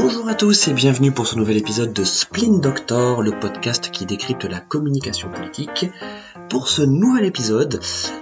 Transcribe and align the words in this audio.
Bonjour 0.00 0.28
à 0.28 0.34
tous 0.36 0.68
et 0.68 0.74
bienvenue 0.74 1.10
pour 1.10 1.26
ce 1.26 1.34
nouvel 1.34 1.56
épisode 1.56 1.92
de 1.92 2.04
Splin 2.04 2.58
Doctor, 2.58 3.20
le 3.20 3.32
podcast 3.32 3.90
qui 3.90 4.06
décrypte 4.06 4.44
la 4.44 4.60
communication 4.60 5.28
politique. 5.28 5.90
Pour 6.48 6.68
ce 6.68 6.82
nouvel 6.82 7.24
épisode, 7.24 7.80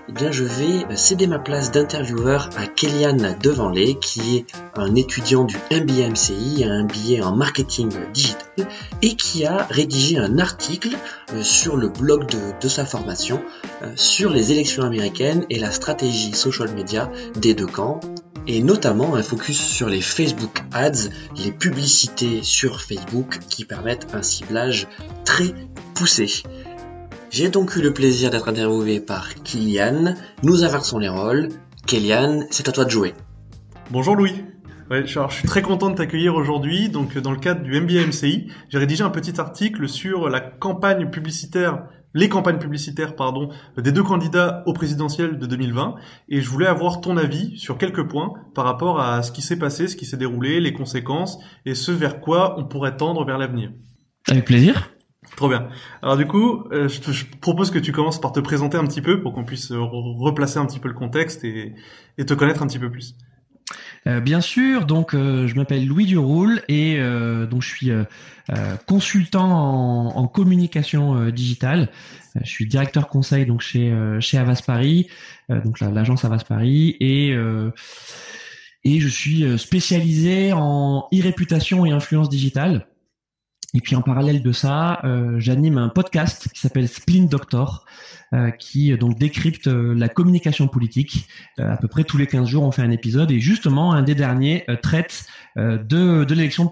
eh 0.09 0.13
bien, 0.13 0.31
je 0.31 0.45
vais 0.45 0.97
céder 0.97 1.27
ma 1.27 1.39
place 1.39 1.71
d'intervieweur 1.71 2.49
à 2.57 2.67
Kéliane 2.67 3.37
Devanlé, 3.43 3.99
qui 4.01 4.39
est 4.39 4.47
un 4.75 4.95
étudiant 4.95 5.45
du 5.45 5.57
MBA 5.71 6.09
MCI, 6.09 6.65
un 6.65 6.85
MBA 6.85 7.23
en 7.23 7.37
marketing 7.37 7.91
digital, 8.15 8.69
et 9.03 9.15
qui 9.15 9.45
a 9.45 9.67
rédigé 9.69 10.17
un 10.17 10.39
article 10.39 10.97
euh, 11.35 11.43
sur 11.43 11.77
le 11.77 11.89
blog 11.89 12.25
de, 12.59 12.69
sa 12.69 12.87
formation 12.87 13.43
euh, 13.83 13.93
sur 13.97 14.31
les 14.31 14.51
élections 14.51 14.83
américaines 14.83 15.45
et 15.51 15.59
la 15.59 15.71
stratégie 15.71 16.33
social 16.33 16.73
media 16.75 17.13
des 17.35 17.53
deux 17.53 17.67
camps, 17.67 18.01
et 18.47 18.63
notamment 18.63 19.17
un 19.17 19.23
focus 19.23 19.59
sur 19.59 19.89
les 19.89 20.01
Facebook 20.01 20.63
Ads, 20.73 21.11
les 21.37 21.53
publicités 21.53 22.43
sur 22.43 22.81
Facebook 22.81 23.39
qui 23.49 23.65
permettent 23.65 24.15
un 24.15 24.23
ciblage 24.23 24.87
très 25.25 25.53
poussé. 25.95 26.43
J'ai 27.31 27.49
donc 27.49 27.77
eu 27.77 27.83
le 27.83 27.93
plaisir 27.93 28.31
d'être 28.31 28.49
interviewé 28.49 29.01
par 29.01 29.35
Kylian. 29.35 30.15
Nous 30.43 30.65
inversons 30.65 30.99
les 30.99 31.09
rôles. 31.09 31.49
Kylian, 31.87 32.45
c'est 32.51 32.69
à 32.69 32.73
toi 32.73 32.85
de 32.85 32.91
jouer. 32.91 33.15
Bonjour 33.91 34.15
Louis. 34.17 34.45
Ouais, 34.89 35.05
je 35.05 35.19
suis 35.31 35.49
très 35.49 35.63
content 35.63 35.91
de 35.91 35.97
t'accueillir 35.97 36.37
aujourd'hui. 36.37 36.89
Donc, 36.89 37.19
dans 37.19 37.33
le 37.33 37.39
cadre 37.39 37.63
du 37.63 37.81
MBA 37.81 38.07
MCI, 38.07 38.47
j'ai 38.69 38.79
rédigé 38.79 39.03
un 39.03 39.11
petit 39.11 39.41
article 39.41 39.89
sur 39.89 40.29
la 40.29 40.41
campagne 40.41 41.11
publicitaire 41.11 41.89
les 42.17 42.31
campagnes 42.31 42.59
publicitaires 42.59 43.15
pardon, 43.15 43.51
des 43.77 43.93
deux 43.93 44.03
candidats 44.03 44.63
au 44.65 44.73
présidentiel 44.73 45.39
de 45.39 45.47
2020 45.47 45.97
et 46.31 46.41
je 46.41 46.49
voulais 46.49 46.67
avoir 46.67 47.03
ton 47.03 47.19
avis 47.19 47.57
sur 47.59 47.77
quelques 47.77 48.09
points 48.09 48.33
par 48.55 48.65
rapport 48.65 49.01
à 49.01 49.23
ce 49.23 49.31
qui 49.31 49.43
s'est 49.43 49.59
passé, 49.59 49.87
ce 49.87 49.97
qui 49.97 50.07
s'est 50.07 50.17
déroulé, 50.17 50.59
les 50.59 50.73
conséquences 50.73 51.39
et 51.67 51.75
ce 51.75 51.93
vers 51.93 52.21
quoi 52.21 52.59
on 52.59 52.65
pourrait 52.65 52.97
tendre 52.97 53.25
vers 53.27 53.37
l'avenir. 53.37 53.71
Avec 54.29 54.47
plaisir. 54.47 54.91
Trop 55.37 55.51
bien. 55.51 55.69
Alors 56.01 56.17
du 56.17 56.27
coup, 56.27 56.65
euh, 56.73 56.89
je, 56.89 57.01
te, 57.01 57.11
je, 57.11 57.27
propose 57.41 57.71
que 57.71 57.79
tu 57.79 57.93
commences 57.93 58.21
par 58.21 58.33
te 58.33 58.41
présenter 58.41 58.79
un 58.79 58.87
petit 58.87 59.03
peu 59.03 59.21
pour 59.21 59.35
qu'on 59.35 59.45
puisse 59.45 59.71
replacer 59.71 60.59
un 60.59 60.65
petit 60.65 60.79
peu 60.79 60.89
le 60.89 60.95
contexte 60.95 61.45
et, 61.45 61.75
et 62.17 62.25
te 62.25 62.33
connaître 62.33 62.63
un 62.63 62.67
petit 62.67 62.79
peu 62.79 62.91
plus. 62.91 63.15
Euh, 64.07 64.21
bien 64.21 64.41
sûr, 64.41 64.87
donc 64.87 65.15
euh, 65.15 65.47
je 65.47 65.55
m'appelle 65.57 65.87
Louis 65.87 66.07
Duroul 66.07 66.63
et 66.69 66.99
donc 67.51 67.63
je 67.63 67.69
suis 67.69 67.91
consultant 68.87 69.51
en, 69.51 70.17
en 70.17 70.29
communication 70.29 71.29
digitale. 71.31 71.91
je 72.43 72.49
suis 72.49 72.67
directeur 72.67 73.09
conseil 73.09 73.45
donc 73.47 73.61
chez 73.61 73.93
chez 74.21 74.39
Avas 74.39 74.63
Paris, 74.65 75.09
donc 75.49 75.81
l'agence 75.81 76.25
Avas 76.25 76.45
Paris 76.49 76.97
et 77.01 77.35
et 78.85 79.01
je 79.01 79.09
suis 79.09 79.59
spécialisé 79.59 80.53
en 80.53 81.09
e-réputation 81.13 81.85
et 81.87 81.91
influence 81.91 82.29
digitale. 82.29 82.87
Et 83.77 83.83
puis 83.83 83.95
en 83.95 84.01
parallèle 84.01 84.43
de 84.43 84.53
ça, 84.53 85.01
euh, 85.05 85.35
j'anime 85.39 85.77
un 85.77 85.91
podcast 85.91 86.49
qui 86.55 86.61
s'appelle 86.61 86.89
Spleen 86.89 87.29
Doctor, 87.29 87.85
euh, 88.33 88.51
qui 88.51 88.91
euh, 88.91 88.97
donc 88.97 89.19
décrypte 89.19 89.67
la 89.67 90.09
communication 90.09 90.67
politique. 90.67 91.29
à 91.59 91.77
peu 91.77 91.87
près 91.87 92.03
tous 92.05 92.17
les 92.17 92.27
15 92.27 92.49
jours, 92.49 92.63
on 92.63 92.73
fait 92.73 92.81
un 92.81 92.91
épisode 92.91 93.31
et 93.31 93.39
justement, 93.39 93.93
un 93.93 94.03
des 94.03 94.15
derniers 94.15 94.65
traite 94.83 95.27
de, 95.57 96.25
l'élection 96.33 96.71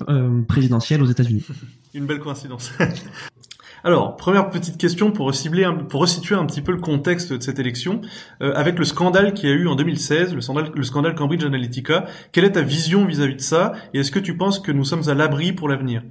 présidentielle 0.48 1.02
aux 1.02 1.06
États-Unis. 1.06 1.44
Une 1.94 2.06
belle 2.06 2.20
coïncidence. 2.20 2.72
Alors, 3.84 4.16
première 4.16 4.48
petite 4.48 4.78
question 4.78 5.10
pour 5.10 5.34
cibler, 5.34 5.68
pour 5.90 6.00
resituer 6.00 6.34
un 6.34 6.46
petit 6.46 6.62
peu 6.62 6.72
le 6.72 6.80
contexte 6.80 7.34
de 7.34 7.42
cette 7.42 7.58
élection, 7.58 8.00
avec 8.40 8.78
le 8.78 8.86
scandale 8.86 9.34
qui 9.34 9.46
a 9.46 9.50
eu 9.50 9.68
en 9.68 9.74
2016, 9.74 10.34
le 10.34 10.40
scandale, 10.40 10.72
le 10.74 10.82
scandale 10.82 11.14
Cambridge 11.14 11.44
Analytica. 11.44 12.06
Quelle 12.32 12.44
est 12.44 12.52
ta 12.52 12.62
vision 12.62 13.04
vis-à-vis 13.04 13.34
-vis 13.34 13.36
de 13.36 13.42
ça, 13.42 13.72
et 13.92 13.98
est-ce 13.98 14.10
que 14.10 14.20
tu 14.20 14.38
penses 14.38 14.58
que 14.58 14.72
nous 14.72 14.84
sommes 14.84 15.06
à 15.10 15.14
l'abri 15.14 15.52
pour 15.52 15.68
l'avenir? 15.68 16.02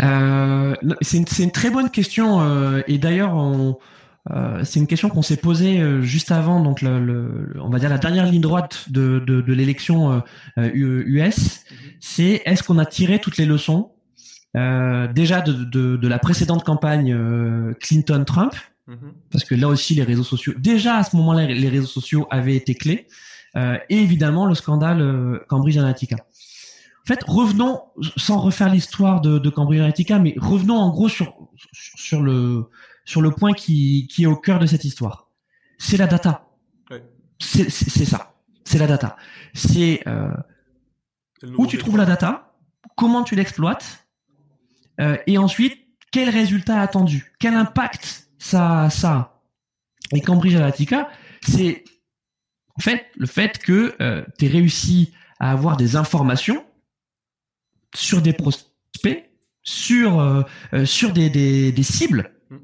Euh, 0.00 0.74
c'est 1.00 1.18
une, 1.18 1.26
une, 1.38 1.50
très 1.50 1.70
bonne 1.70 1.90
question 1.90 2.40
euh, 2.40 2.82
et 2.86 2.98
d'ailleurs 2.98 3.36
euh, 4.30 4.64
c'est 4.64 4.80
une 4.80 4.86
question 4.86 5.10
qu'on 5.10 5.22
s'est 5.22 5.36
posée 5.36 5.80
euh, 5.80 6.02
juste 6.02 6.32
avant, 6.32 6.60
donc 6.60 6.80
le, 6.80 6.98
le, 6.98 7.56
on 7.60 7.68
va 7.68 7.78
dire 7.78 7.90
la 7.90 7.98
dernière 7.98 8.26
ligne 8.26 8.40
droite 8.40 8.86
de, 8.90 9.22
de, 9.26 9.40
de 9.40 9.52
l'élection 9.52 10.22
US. 10.56 11.64
C'est 12.00 12.42
est-ce 12.44 12.62
qu'on 12.62 12.78
a 12.78 12.86
tiré 12.86 13.18
toutes 13.18 13.36
les 13.36 13.46
leçons 13.46 13.90
déjà 14.54 15.40
de, 15.40 15.52
de, 15.52 15.96
de, 15.96 16.08
la 16.08 16.20
précédente 16.20 16.62
campagne 16.62 17.16
Clinton-Trump, 17.80 18.54
mhm. 18.86 19.12
parce 19.32 19.42
que 19.44 19.56
là 19.56 19.66
aussi 19.66 19.94
les 19.96 20.04
réseaux 20.04 20.22
sociaux, 20.22 20.52
déjà 20.56 20.96
à 20.96 21.02
ce 21.02 21.16
moment-là 21.16 21.46
les 21.46 21.68
réseaux 21.68 21.88
sociaux 21.88 22.28
avaient 22.30 22.54
été 22.54 22.74
clés, 22.74 23.08
et 23.56 23.96
évidemment 23.96 24.46
le 24.46 24.54
scandale 24.54 25.40
Cambridge 25.48 25.76
Analytica. 25.76 26.16
En 27.04 27.06
fait, 27.06 27.22
revenons, 27.26 27.82
sans 28.16 28.38
refaire 28.38 28.70
l'histoire 28.70 29.20
de, 29.20 29.38
de 29.38 29.50
Cambridge 29.50 29.80
Analytica, 29.80 30.18
mais 30.18 30.34
revenons 30.38 30.76
en 30.76 30.90
gros 30.90 31.08
sur, 31.08 31.34
sur, 31.72 32.22
le, 32.22 32.70
sur 33.04 33.20
le 33.20 33.30
point 33.30 33.52
qui, 33.52 34.08
qui 34.10 34.22
est 34.22 34.26
au 34.26 34.36
cœur 34.36 34.58
de 34.58 34.64
cette 34.64 34.84
histoire. 34.84 35.28
C'est 35.78 35.98
la 35.98 36.06
data. 36.06 36.48
C'est 37.40 37.68
ça. 37.68 38.34
C'est 38.64 38.78
la 38.78 38.86
data. 38.86 39.16
C'est 39.52 40.02
euh, 40.06 40.32
où 41.58 41.66
tu 41.66 41.76
trouves 41.76 41.98
la 41.98 42.06
data, 42.06 42.54
comment 42.96 43.22
tu 43.22 43.34
l'exploites, 43.34 44.06
euh, 45.00 45.18
et 45.26 45.36
ensuite, 45.36 45.78
quel 46.10 46.30
résultat 46.30 46.80
attendu, 46.80 47.34
quel 47.38 47.54
impact 47.54 48.30
ça, 48.38 48.88
ça 48.88 49.12
a. 49.12 49.42
Et 50.14 50.20
Cambridge 50.20 50.54
Analytica, 50.54 51.10
c'est 51.42 51.84
en 52.76 52.80
fait 52.80 53.06
le 53.16 53.26
fait 53.26 53.58
que 53.58 53.94
euh, 54.00 54.24
tu 54.38 54.46
aies 54.46 54.48
réussi 54.48 55.12
à 55.40 55.50
avoir 55.50 55.76
des 55.76 55.96
informations 55.96 56.64
sur 57.94 58.22
des 58.22 58.32
prospects, 58.32 59.30
sur 59.62 60.20
euh, 60.20 60.42
euh, 60.72 60.84
sur 60.84 61.12
des, 61.12 61.30
des, 61.30 61.72
des 61.72 61.82
cibles 61.82 62.32
mm. 62.50 62.56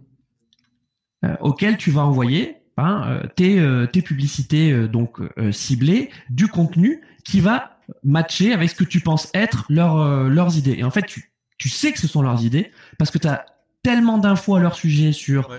euh, 1.24 1.36
auxquelles 1.40 1.76
tu 1.76 1.90
vas 1.90 2.02
envoyer 2.02 2.56
hein, 2.76 3.22
tes, 3.36 3.62
tes 3.92 4.02
publicités 4.02 4.88
donc 4.88 5.18
ciblées, 5.52 6.10
du 6.30 6.48
contenu 6.48 7.02
qui 7.24 7.40
va 7.40 7.78
matcher 8.04 8.52
avec 8.52 8.70
ce 8.70 8.74
que 8.74 8.84
tu 8.84 9.00
penses 9.00 9.28
être 9.34 9.66
leur, 9.68 10.28
leurs 10.28 10.56
idées. 10.56 10.76
Et 10.78 10.84
en 10.84 10.90
fait, 10.90 11.02
tu, 11.02 11.32
tu 11.58 11.68
sais 11.68 11.92
que 11.92 11.98
ce 11.98 12.08
sont 12.08 12.22
leurs 12.22 12.42
idées 12.44 12.70
parce 12.98 13.10
que 13.10 13.18
tu 13.18 13.28
as 13.28 13.44
tellement 13.82 14.18
d'infos 14.18 14.56
à 14.56 14.60
leur 14.60 14.74
sujet 14.74 15.12
sur 15.12 15.50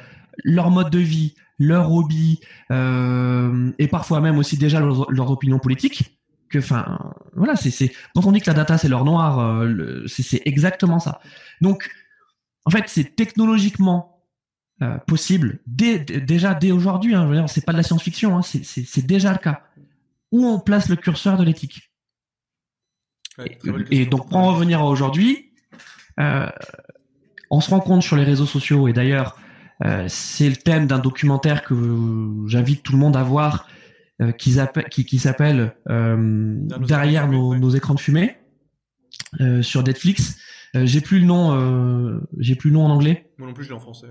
leur 0.44 0.72
mode 0.72 0.90
de 0.90 1.00
vie, 1.00 1.36
leur 1.62 1.92
hobby 1.92 2.40
euh, 2.72 3.72
et 3.78 3.88
parfois 3.88 4.20
même 4.20 4.38
aussi 4.38 4.58
déjà 4.58 4.80
leurs, 4.80 5.10
leurs 5.12 5.32
opinions 5.32 5.60
politiques 5.60 6.20
que, 6.52 6.60
enfin, 6.60 7.14
voilà, 7.34 7.56
c'est, 7.56 7.92
quand 8.14 8.26
on 8.26 8.32
dit 8.32 8.42
que 8.42 8.50
la 8.50 8.54
data 8.54 8.78
c'est 8.78 8.90
l'or 8.90 9.06
noir, 9.06 9.40
euh, 9.40 10.06
c'est, 10.08 10.42
exactement 10.46 11.00
ça. 11.00 11.22
Donc, 11.62 11.90
en 12.66 12.72
fait, 12.72 12.84
c'est 12.88 13.16
technologiquement 13.16 14.24
euh, 14.82 14.98
possible 15.08 15.60
dès, 15.66 16.00
déjà 16.00 16.54
dès 16.54 16.72
aujourd'hui. 16.72 17.16
Hein, 17.16 17.48
c'est 17.48 17.66
pas 17.66 17.72
de 17.72 17.78
la 17.78 17.84
science-fiction, 17.84 18.38
hein, 18.38 18.42
c'est, 18.42 19.06
déjà 19.06 19.32
le 19.32 19.40
cas. 19.40 19.64
Où 20.32 20.46
on 20.46 20.60
place 20.60 20.90
le 20.90 20.96
curseur 20.96 21.38
de 21.38 21.44
l'éthique. 21.44 21.92
et, 23.90 24.06
donc, 24.06 24.30
pour 24.30 24.38
en 24.38 24.54
revenir 24.54 24.82
à 24.82 24.86
aujourd'hui, 24.86 25.52
euh, 26.20 26.50
on 27.50 27.60
se 27.62 27.70
rend 27.70 27.80
compte 27.80 28.04
sur 28.04 28.16
les 28.16 28.24
réseaux 28.24 28.46
sociaux 28.46 28.88
et 28.88 28.94
d'ailleurs. 28.94 29.38
c'est 30.08 30.48
le 30.48 30.58
thème 30.58 30.86
d'un 30.86 31.00
documentaire 31.00 31.64
que 31.64 31.74
j'invite 32.46 32.84
tout 32.84 32.92
le 32.92 33.00
monde 33.00 33.18
à 33.18 33.24
voir 33.24 33.68
euh, 34.22 34.32
qui, 34.32 35.06
qui, 35.06 35.20
s'appelle 35.20 35.74
euh, 35.90 36.56
Derrière 36.80 37.28
nos, 37.28 37.70
écrans 37.72 37.96
de 37.96 38.00
fumée 38.00 38.38
euh, 39.40 39.64
sur 39.64 39.84
Netflix. 39.84 40.38
j'ai 40.76 41.02
plus 41.02 41.20
le 41.20 41.26
nom, 41.26 42.22
j'ai 42.38 42.56
plus 42.56 42.70
le 42.70 42.76
nom 42.76 42.86
en 42.86 42.92
anglais. 42.92 43.32
Moi 43.38 43.48
non 43.48 43.54
plus, 43.54 43.64
je 43.64 43.70
l'ai 43.70 43.76
en 43.76 43.80
français. 43.80 44.08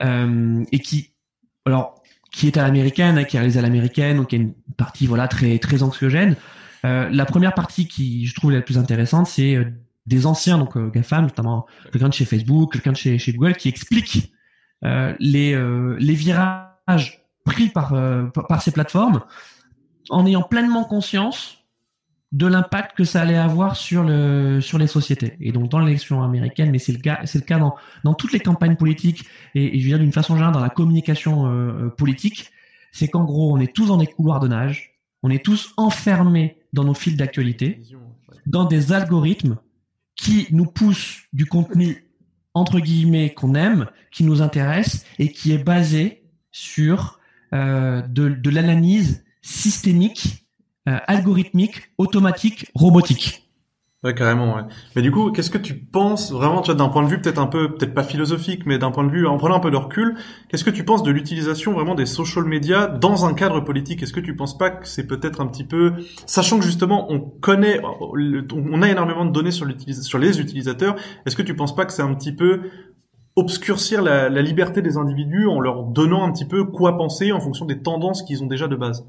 et 0.72 0.78
qui, 0.80 1.12
alors, 1.64 2.02
qui 2.32 2.48
est 2.48 2.56
à 2.56 2.62
l'américaine, 2.62 3.18
hein, 3.18 3.24
qui 3.24 3.36
est 3.36 3.40
réalisé 3.40 3.58
à 3.60 3.62
l'américaine, 3.62 4.16
donc 4.16 4.32
il 4.32 4.38
y 4.38 4.40
a 4.40 4.44
une 4.44 4.54
partie 4.76 5.06
voilà 5.06 5.28
très 5.28 5.58
très 5.58 5.82
anxiogène. 5.82 6.34
la 6.82 7.24
première 7.24 7.54
partie 7.54 7.86
qui 7.86 8.26
je 8.26 8.34
trouve 8.34 8.50
la 8.50 8.62
plus 8.62 8.78
intéressante, 8.78 9.28
c'est 9.28 9.58
des 10.06 10.26
anciens 10.26 10.58
donc 10.58 10.76
GAFAM, 10.92 11.24
notamment 11.24 11.66
quelqu'un 11.92 12.08
de 12.08 12.14
chez 12.14 12.24
Facebook, 12.24 12.72
quelqu'un 12.72 12.92
de 12.92 12.96
chez, 12.96 13.18
chez 13.18 13.32
Google, 13.32 13.54
qui 13.54 13.68
explique 13.68 14.32
les 14.82 15.56
les 15.98 16.14
virages 16.14 17.19
pris 17.44 17.68
par, 17.68 17.94
euh, 17.94 18.26
par 18.48 18.62
ces 18.62 18.70
plateformes 18.70 19.22
en 20.08 20.26
ayant 20.26 20.42
pleinement 20.42 20.84
conscience 20.84 21.60
de 22.32 22.46
l'impact 22.46 22.96
que 22.96 23.04
ça 23.04 23.22
allait 23.22 23.36
avoir 23.36 23.74
sur 23.74 24.04
le 24.04 24.60
sur 24.60 24.78
les 24.78 24.86
sociétés. 24.86 25.36
Et 25.40 25.50
donc 25.50 25.68
dans 25.68 25.80
l'élection 25.80 26.22
américaine 26.22 26.70
mais 26.70 26.78
c'est 26.78 26.92
le 26.92 26.98
cas 26.98 27.20
c'est 27.24 27.38
le 27.38 27.44
cas 27.44 27.58
dans 27.58 27.74
dans 28.04 28.14
toutes 28.14 28.32
les 28.32 28.40
campagnes 28.40 28.76
politiques 28.76 29.24
et, 29.54 29.78
je 29.78 29.82
veux 29.82 29.88
dire 29.88 29.98
d'une 29.98 30.12
façon 30.12 30.34
générale 30.34 30.54
dans 30.54 30.60
la 30.60 30.68
communication 30.68 31.46
euh, 31.46 31.86
euh, 31.86 31.88
politique 31.88 32.50
c'est 32.92 33.08
qu'en 33.08 33.24
gros 33.24 33.52
on 33.52 33.58
est 33.58 33.74
tous 33.74 33.86
dans 33.86 33.96
des 33.96 34.06
couloirs 34.06 34.38
de 34.38 34.48
nage 34.48 35.00
on 35.22 35.30
est 35.30 35.44
tous 35.44 35.72
enfermés 35.76 36.58
dans 36.72 36.84
nos 36.84 36.94
fils 36.94 37.16
d'actualité 37.16 37.82
dans 38.46 38.64
des 38.64 38.92
algorithmes 38.92 39.58
qui 40.14 40.46
nous 40.52 40.66
poussent 40.66 41.22
du 41.32 41.46
contenu 41.46 42.10
entre 42.54 42.78
guillemets 42.78 43.34
qu'on 43.34 43.54
aime 43.54 43.86
qui 44.12 44.22
nous 44.22 44.40
intéresse 44.40 45.04
et 45.18 45.32
qui 45.32 45.52
est 45.52 45.62
basé 45.62 46.22
sur 46.52 47.19
de, 47.52 48.28
de 48.28 48.50
l'analyse 48.50 49.24
systémique, 49.42 50.46
euh, 50.88 50.98
algorithmique, 51.06 51.92
automatique, 51.98 52.70
robotique. 52.74 53.46
Ouais, 54.02 54.14
carrément, 54.14 54.56
ouais. 54.56 54.62
Mais 54.96 55.02
du 55.02 55.10
coup, 55.10 55.30
qu'est-ce 55.30 55.50
que 55.50 55.58
tu 55.58 55.74
penses 55.74 56.32
vraiment, 56.32 56.62
tu 56.62 56.70
vois, 56.70 56.74
d'un 56.74 56.88
point 56.88 57.02
de 57.02 57.08
vue 57.08 57.20
peut-être 57.20 57.38
un 57.38 57.46
peu, 57.46 57.74
peut-être 57.74 57.92
pas 57.92 58.02
philosophique, 58.02 58.64
mais 58.64 58.78
d'un 58.78 58.90
point 58.90 59.04
de 59.04 59.10
vue, 59.10 59.26
en 59.26 59.36
prenant 59.36 59.56
un 59.56 59.60
peu 59.60 59.70
de 59.70 59.76
recul, 59.76 60.16
qu'est-ce 60.48 60.64
que 60.64 60.70
tu 60.70 60.84
penses 60.84 61.02
de 61.02 61.10
l'utilisation 61.10 61.74
vraiment 61.74 61.94
des 61.94 62.06
social 62.06 62.44
media 62.46 62.86
dans 62.86 63.26
un 63.26 63.34
cadre 63.34 63.60
politique? 63.60 64.02
Est-ce 64.02 64.14
que 64.14 64.20
tu 64.20 64.34
penses 64.34 64.56
pas 64.56 64.70
que 64.70 64.88
c'est 64.88 65.06
peut-être 65.06 65.42
un 65.42 65.46
petit 65.46 65.64
peu, 65.64 65.92
sachant 66.24 66.58
que 66.58 66.64
justement 66.64 67.12
on 67.12 67.20
connaît, 67.20 67.82
on 68.00 68.80
a 68.80 68.88
énormément 68.88 69.26
de 69.26 69.32
données 69.32 69.50
sur, 69.50 69.66
sur 70.00 70.18
les 70.18 70.40
utilisateurs, 70.40 70.96
est-ce 71.26 71.36
que 71.36 71.42
tu 71.42 71.54
penses 71.54 71.74
pas 71.74 71.84
que 71.84 71.92
c'est 71.92 72.00
un 72.00 72.14
petit 72.14 72.32
peu 72.32 72.62
obscurcir 73.36 74.02
la, 74.02 74.28
la 74.28 74.42
liberté 74.42 74.82
des 74.82 74.96
individus 74.96 75.46
en 75.46 75.60
leur 75.60 75.84
donnant 75.84 76.24
un 76.24 76.32
petit 76.32 76.44
peu 76.44 76.64
quoi 76.64 76.96
penser 76.96 77.32
en 77.32 77.40
fonction 77.40 77.64
des 77.64 77.80
tendances 77.80 78.22
qu'ils 78.22 78.42
ont 78.42 78.46
déjà 78.46 78.68
de 78.68 78.76
base 78.76 79.06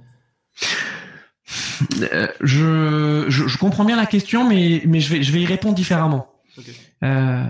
euh, 2.02 2.28
je, 2.42 3.26
je, 3.28 3.58
comprends 3.58 3.86
bien 3.86 3.96
la 3.96 4.06
question, 4.06 4.48
mais, 4.48 4.82
mais 4.86 5.00
je, 5.00 5.14
vais, 5.14 5.24
je 5.24 5.32
vais 5.32 5.42
y 5.42 5.46
répondre 5.46 5.76
différemment. 5.76 6.28
Euh, 7.04 7.46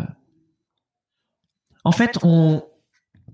en 1.84 1.92
fait, 1.92 2.18
on, 2.24 2.64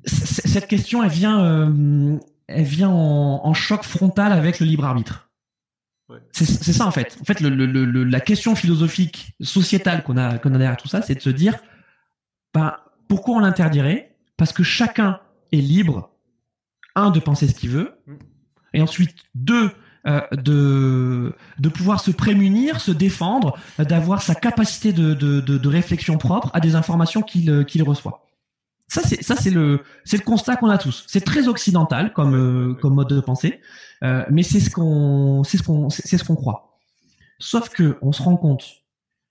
cette 0.05 0.67
question, 0.67 1.03
elle 1.03 1.09
vient, 1.09 1.43
euh, 1.43 2.17
elle 2.47 2.63
vient 2.63 2.89
en, 2.89 3.53
choc 3.53 3.83
frontal 3.83 4.31
avec 4.31 4.59
le 4.59 4.65
libre 4.65 4.85
arbitre. 4.85 5.29
C'est 6.31 6.45
ça 6.45 6.85
en 6.85 6.91
fait. 6.91 7.17
En 7.19 7.25
fait, 7.25 7.41
le, 7.41 7.49
le, 7.49 8.03
la 8.05 8.19
question 8.21 8.55
philosophique, 8.55 9.33
sociétale 9.41 10.03
qu'on 10.03 10.15
a, 10.15 10.37
qu'on 10.37 10.53
a 10.53 10.57
derrière 10.57 10.77
tout 10.77 10.87
ça, 10.87 11.01
c'est 11.01 11.15
de 11.15 11.21
se 11.21 11.29
dire, 11.29 11.55
ben, 12.53 12.73
pourquoi 13.07 13.35
on 13.35 13.39
l'interdirait? 13.39 14.15
Parce 14.37 14.53
que 14.53 14.63
chacun 14.63 15.19
est 15.51 15.61
libre, 15.61 16.11
un, 16.95 17.09
de 17.09 17.19
penser 17.19 17.47
ce 17.47 17.53
qu'il 17.53 17.69
veut, 17.69 17.97
mm. 18.05 18.15
et 18.73 18.81
ensuite, 18.81 19.15
deux, 19.35 19.71
euh, 20.07 20.21
de, 20.31 21.33
de 21.59 21.69
pouvoir 21.69 21.99
se 21.99 22.11
prémunir, 22.11 22.79
se 22.79 22.91
défendre, 22.91 23.57
d'avoir 23.77 24.21
sa 24.21 24.35
capacité 24.35 24.93
de, 24.93 25.13
de, 25.13 25.41
de, 25.41 25.67
réflexion 25.67 26.17
propre 26.17 26.49
à 26.53 26.61
des 26.61 26.75
informations 26.75 27.21
qu'il 27.21 27.49
euh, 27.49 27.63
qu'il 27.65 27.83
reçoit. 27.83 28.25
Ça 28.87 29.01
c'est 29.03 29.21
ça 29.21 29.35
c'est 29.35 29.49
le 29.49 29.81
c'est 30.05 30.15
le 30.15 30.23
constat 30.23 30.55
qu'on 30.55 30.69
a 30.69 30.77
tous. 30.77 31.03
C'est 31.07 31.25
très 31.25 31.49
occidental 31.49 32.13
comme 32.13 32.35
euh, 32.35 32.73
comme 32.75 32.93
mode 32.93 33.09
de 33.09 33.19
pensée, 33.19 33.59
mais 34.01 34.43
c'est 34.43 34.61
ce 34.61 34.69
qu'on 34.69 35.43
c'est 35.43 35.57
ce 35.57 35.63
qu'on 35.63 35.89
c'est 35.89 36.17
ce 36.17 36.23
qu'on 36.23 36.35
croit. 36.35 36.79
Sauf 37.39 37.67
que 37.67 37.97
on 38.01 38.13
se 38.13 38.23
rend 38.23 38.37
compte, 38.37 38.63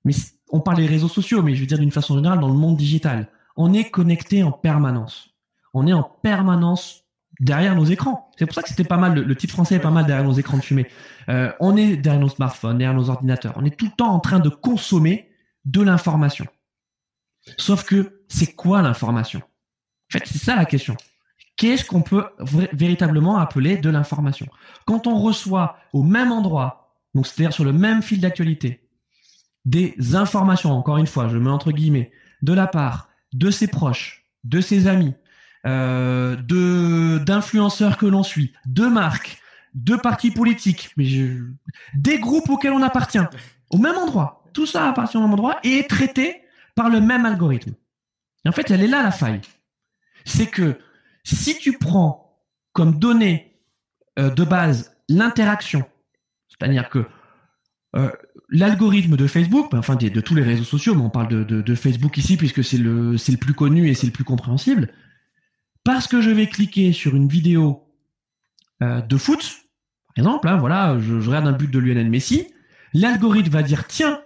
mais 0.04 0.12
on 0.50 0.60
parle 0.60 0.76
des 0.76 0.86
réseaux 0.86 1.08
sociaux, 1.08 1.42
mais 1.42 1.54
je 1.54 1.60
veux 1.60 1.66
dire 1.66 1.78
d'une 1.78 1.90
façon 1.90 2.16
générale 2.16 2.40
dans 2.40 2.48
le 2.48 2.54
monde 2.54 2.76
digital, 2.76 3.28
on 3.56 3.72
est 3.72 3.90
connecté 3.90 4.42
en 4.42 4.52
permanence. 4.52 5.30
On 5.74 5.86
est 5.86 5.92
en 5.92 6.02
permanence 6.02 7.04
derrière 7.40 7.74
nos 7.74 7.84
écrans. 7.84 8.30
C'est 8.38 8.46
pour 8.46 8.54
ça 8.54 8.62
que 8.62 8.68
c'était 8.68 8.84
pas 8.84 8.96
mal, 8.96 9.14
le, 9.14 9.36
titre 9.36 9.52
français 9.52 9.76
est 9.76 9.80
pas 9.80 9.90
mal 9.90 10.06
derrière 10.06 10.24
nos 10.24 10.32
écrans 10.32 10.56
de 10.56 10.62
fumée. 10.62 10.86
Euh, 11.28 11.52
on 11.60 11.76
est 11.76 11.96
derrière 11.96 12.20
nos 12.20 12.28
smartphones, 12.28 12.78
derrière 12.78 12.96
nos 12.96 13.10
ordinateurs. 13.10 13.54
On 13.56 13.64
est 13.64 13.76
tout 13.76 13.86
le 13.86 13.90
temps 13.92 14.12
en 14.12 14.20
train 14.20 14.38
de 14.38 14.48
consommer 14.48 15.30
de 15.64 15.82
l'information. 15.82 16.46
Sauf 17.56 17.84
que 17.84 18.24
c'est 18.28 18.54
quoi 18.54 18.82
l'information? 18.82 19.40
En 19.40 20.18
fait, 20.18 20.26
c'est 20.26 20.38
ça 20.38 20.56
la 20.56 20.64
question. 20.64 20.96
Qu'est-ce 21.56 21.84
qu'on 21.84 22.02
peut 22.02 22.26
véritablement 22.72 23.38
appeler 23.38 23.78
de 23.78 23.88
l'information? 23.88 24.46
Quand 24.84 25.06
on 25.06 25.18
reçoit 25.18 25.78
au 25.92 26.02
même 26.02 26.32
endroit, 26.32 26.98
donc 27.14 27.26
c'est-à-dire 27.26 27.52
sur 27.52 27.64
le 27.64 27.72
même 27.72 28.02
fil 28.02 28.20
d'actualité, 28.20 28.88
des 29.64 30.14
informations, 30.14 30.72
encore 30.72 30.98
une 30.98 31.06
fois, 31.06 31.28
je 31.28 31.38
mets 31.38 31.50
entre 31.50 31.72
guillemets, 31.72 32.12
de 32.42 32.52
la 32.52 32.66
part 32.66 33.08
de 33.36 33.50
ses 33.50 33.68
proches, 33.68 34.24
de 34.44 34.60
ses 34.60 34.86
amis, 34.86 35.14
euh, 35.66 36.36
de 36.36 37.18
d'influenceurs 37.18 37.98
que 37.98 38.06
l'on 38.06 38.22
suit, 38.22 38.52
de 38.66 38.86
marques, 38.86 39.40
de 39.74 39.96
partis 39.96 40.30
politiques, 40.30 40.92
mais 40.96 41.06
des 41.94 42.18
groupes 42.18 42.48
auxquels 42.48 42.72
on 42.72 42.82
appartient, 42.82 43.18
au 43.70 43.78
même 43.78 43.96
endroit. 43.96 44.44
Tout 44.54 44.66
ça 44.66 44.88
appartient 44.88 45.16
au 45.16 45.20
même 45.20 45.32
endroit 45.32 45.58
et 45.64 45.78
est 45.78 45.88
traité 45.88 46.42
par 46.74 46.88
le 46.88 47.00
même 47.00 47.26
algorithme. 47.26 47.74
Et 48.44 48.48
en 48.48 48.52
fait, 48.52 48.70
elle 48.70 48.82
est 48.82 48.88
là 48.88 49.02
la 49.02 49.10
faille. 49.10 49.40
C'est 50.24 50.46
que 50.46 50.78
si 51.24 51.58
tu 51.58 51.76
prends 51.78 52.40
comme 52.72 52.98
donnée 52.98 53.60
euh, 54.18 54.30
de 54.30 54.44
base 54.44 54.96
l'interaction, 55.08 55.84
c'est-à-dire 56.48 56.88
que 56.88 57.04
euh, 57.96 58.10
l'algorithme 58.48 59.16
de 59.16 59.26
Facebook, 59.26 59.74
enfin 59.74 59.96
de, 59.96 60.20
tous 60.20 60.34
les 60.34 60.42
réseaux 60.42 60.64
sociaux, 60.64 60.94
mais 60.94 61.02
on 61.02 61.10
parle 61.10 61.46
de, 61.46 61.74
Facebook 61.74 62.16
ici 62.16 62.36
puisque 62.36 62.62
c'est 62.62 62.78
le, 62.78 63.16
plus 63.38 63.54
connu 63.54 63.88
et 63.88 63.94
c'est 63.94 64.06
le 64.06 64.12
plus 64.12 64.24
compréhensible, 64.24 64.92
parce 65.84 66.06
que 66.06 66.20
je 66.20 66.30
vais 66.30 66.46
cliquer 66.46 66.92
sur 66.92 67.14
une 67.14 67.28
vidéo 67.28 67.84
euh, 68.82 69.00
de 69.00 69.16
foot, 69.16 69.62
par 70.08 70.24
exemple, 70.24 70.48
hein, 70.48 70.56
voilà, 70.56 70.98
je, 70.98 71.14
regarde 71.14 71.46
un 71.46 71.52
but 71.52 71.70
de 71.70 71.78
Lionel 71.78 72.10
Messi, 72.10 72.48
l'algorithme 72.92 73.50
va 73.50 73.62
dire 73.62 73.86
tiens, 73.86 74.20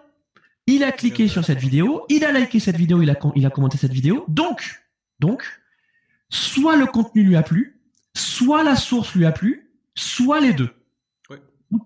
il 0.66 0.84
a 0.84 0.92
cliqué 0.92 1.26
sur 1.26 1.44
cette 1.44 1.58
vidéo, 1.58 2.04
il 2.08 2.24
a 2.24 2.32
liké 2.32 2.60
cette 2.60 2.76
vidéo, 2.76 3.02
il 3.02 3.10
a 3.10 3.50
commenté 3.50 3.78
cette 3.78 3.92
vidéo, 3.92 4.24
donc, 4.28 4.82
donc, 5.18 5.44
soit 6.28 6.76
le 6.76 6.86
contenu 6.86 7.24
lui 7.24 7.36
a 7.36 7.42
plu, 7.42 7.80
soit 8.14 8.62
la 8.62 8.76
source 8.76 9.14
lui 9.14 9.26
a 9.26 9.32
plu, 9.32 9.70
soit 9.94 10.40
les 10.40 10.52
deux. 10.52 10.70